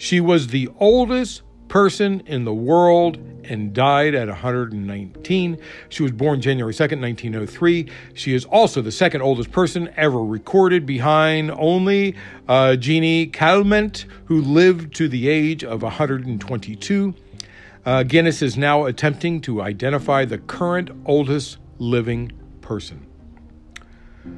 She 0.00 0.18
was 0.18 0.48
the 0.48 0.68
oldest 0.80 1.42
person 1.68 2.18
in 2.26 2.44
the 2.44 2.52
world 2.52 3.18
and 3.44 3.72
died 3.72 4.16
at 4.16 4.26
119. 4.26 5.58
She 5.90 6.02
was 6.02 6.10
born 6.10 6.40
January 6.40 6.72
2nd, 6.72 7.00
1903. 7.00 7.88
She 8.14 8.34
is 8.34 8.44
also 8.46 8.82
the 8.82 8.90
second 8.90 9.22
oldest 9.22 9.52
person 9.52 9.88
ever 9.96 10.24
recorded 10.24 10.86
behind 10.86 11.52
only 11.52 12.16
uh, 12.48 12.74
Jeanne 12.74 13.30
Calment, 13.30 14.06
who 14.24 14.40
lived 14.40 14.92
to 14.96 15.06
the 15.06 15.28
age 15.28 15.62
of 15.62 15.82
122. 15.82 17.14
Uh, 17.86 18.02
Guinness 18.02 18.42
is 18.42 18.56
now 18.56 18.86
attempting 18.86 19.40
to 19.42 19.62
identify 19.62 20.24
the 20.24 20.38
current 20.38 20.90
oldest 21.06 21.58
living 21.78 22.32
person. 22.60 23.03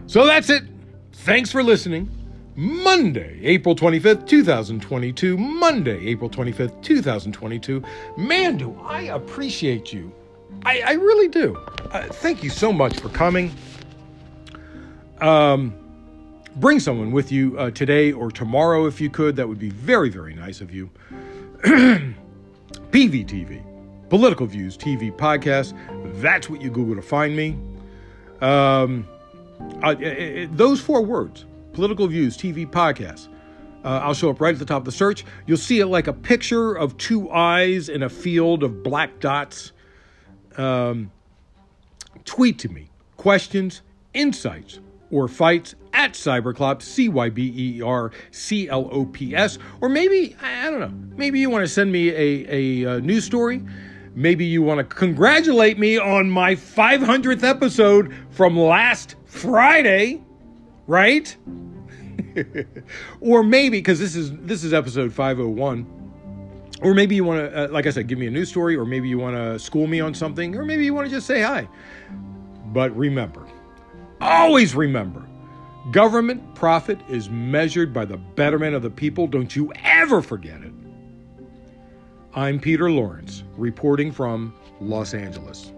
So 0.06 0.26
that's 0.26 0.50
it. 0.50 0.64
Thanks 1.12 1.50
for 1.50 1.62
listening. 1.62 2.10
Monday, 2.56 3.38
April 3.42 3.76
25th, 3.76 4.26
2022. 4.26 5.36
Monday, 5.36 6.06
April 6.06 6.30
25th, 6.30 6.82
2022. 6.82 7.82
Man, 8.16 8.56
do 8.56 8.78
I 8.82 9.02
appreciate 9.02 9.92
you. 9.92 10.10
I, 10.64 10.80
I 10.80 10.92
really 10.92 11.28
do. 11.28 11.56
Uh, 11.90 12.04
thank 12.04 12.42
you 12.42 12.48
so 12.48 12.72
much 12.72 12.98
for 12.98 13.10
coming. 13.10 13.54
Um, 15.20 15.74
bring 16.56 16.80
someone 16.80 17.12
with 17.12 17.30
you 17.30 17.58
uh, 17.58 17.70
today 17.72 18.12
or 18.12 18.30
tomorrow 18.30 18.86
if 18.86 19.00
you 19.00 19.10
could. 19.10 19.36
That 19.36 19.48
would 19.48 19.58
be 19.58 19.70
very, 19.70 20.08
very 20.08 20.34
nice 20.34 20.62
of 20.62 20.72
you. 20.72 20.90
PVTV, 22.90 23.62
Political 24.08 24.46
Views 24.46 24.78
TV 24.78 25.14
Podcast. 25.14 25.74
That's 26.22 26.48
what 26.48 26.62
you 26.62 26.70
Google 26.70 26.96
to 26.96 27.02
find 27.02 27.36
me. 27.36 27.58
Um, 28.40 29.06
uh, 29.82 29.96
it, 29.98 30.02
it, 30.02 30.56
those 30.56 30.80
four 30.80 31.02
words 31.02 31.44
Political 31.72 32.08
Views 32.08 32.36
TV 32.36 32.66
podcast. 32.66 33.28
Uh, 33.84 34.00
I'll 34.02 34.14
show 34.14 34.30
up 34.30 34.40
right 34.40 34.52
at 34.52 34.58
the 34.58 34.64
top 34.64 34.78
of 34.78 34.84
the 34.84 34.92
search. 34.92 35.24
You'll 35.46 35.58
see 35.58 35.78
it 35.78 35.86
like 35.86 36.08
a 36.08 36.12
picture 36.12 36.72
of 36.74 36.96
two 36.96 37.30
eyes 37.30 37.88
in 37.88 38.02
a 38.02 38.08
field 38.08 38.64
of 38.64 38.82
black 38.82 39.20
dots. 39.20 39.72
Um, 40.56 41.12
tweet 42.24 42.58
to 42.60 42.68
me 42.68 42.90
questions, 43.16 43.82
insights, 44.14 44.80
or 45.10 45.28
fights 45.28 45.74
at 45.92 46.12
Cyberclops, 46.12 46.82
C 46.82 47.08
Y 47.08 47.28
B 47.30 47.52
E 47.56 47.82
R 47.82 48.10
C 48.30 48.68
L 48.68 48.88
O 48.90 49.04
P 49.04 49.36
S. 49.36 49.58
Or 49.80 49.88
maybe, 49.88 50.34
I 50.42 50.70
don't 50.70 50.80
know, 50.80 51.16
maybe 51.16 51.38
you 51.38 51.50
want 51.50 51.62
to 51.62 51.68
send 51.68 51.92
me 51.92 52.10
a, 52.10 52.84
a, 52.84 52.96
a 52.96 53.00
news 53.00 53.24
story. 53.24 53.62
Maybe 54.14 54.46
you 54.46 54.62
want 54.62 54.78
to 54.78 54.84
congratulate 54.84 55.78
me 55.78 55.98
on 55.98 56.30
my 56.30 56.54
500th 56.54 57.42
episode 57.44 58.14
from 58.30 58.58
last 58.58 59.14
Friday, 59.36 60.22
right? 60.86 61.36
or 63.20 63.42
maybe 63.42 63.78
because 63.78 63.98
this 63.98 64.16
is 64.16 64.32
this 64.38 64.64
is 64.64 64.72
episode 64.72 65.12
501 65.12 65.86
or 66.82 66.94
maybe 66.94 67.14
you 67.14 67.24
want 67.24 67.40
to 67.40 67.64
uh, 67.64 67.68
like 67.68 67.86
i 67.86 67.90
said 67.90 68.06
give 68.06 68.18
me 68.18 68.26
a 68.26 68.30
news 68.30 68.48
story 68.48 68.76
or 68.76 68.84
maybe 68.84 69.08
you 69.08 69.18
want 69.18 69.36
to 69.36 69.58
school 69.58 69.86
me 69.86 70.00
on 70.00 70.14
something 70.14 70.56
or 70.56 70.64
maybe 70.64 70.84
you 70.84 70.94
want 70.94 71.06
to 71.06 71.14
just 71.14 71.26
say 71.26 71.42
hi. 71.42 71.68
But 72.72 72.96
remember 72.96 73.46
always 74.20 74.74
remember 74.74 75.26
government 75.90 76.54
profit 76.54 76.98
is 77.08 77.28
measured 77.30 77.92
by 77.92 78.04
the 78.04 78.16
betterment 78.16 78.74
of 78.74 78.82
the 78.82 78.90
people. 78.90 79.26
Don't 79.26 79.54
you 79.54 79.72
ever 79.84 80.22
forget 80.22 80.62
it. 80.62 80.72
I'm 82.34 82.60
peter 82.60 82.90
lawrence 82.90 83.44
reporting 83.56 84.12
from 84.12 84.54
los 84.80 85.14
angeles 85.14 85.72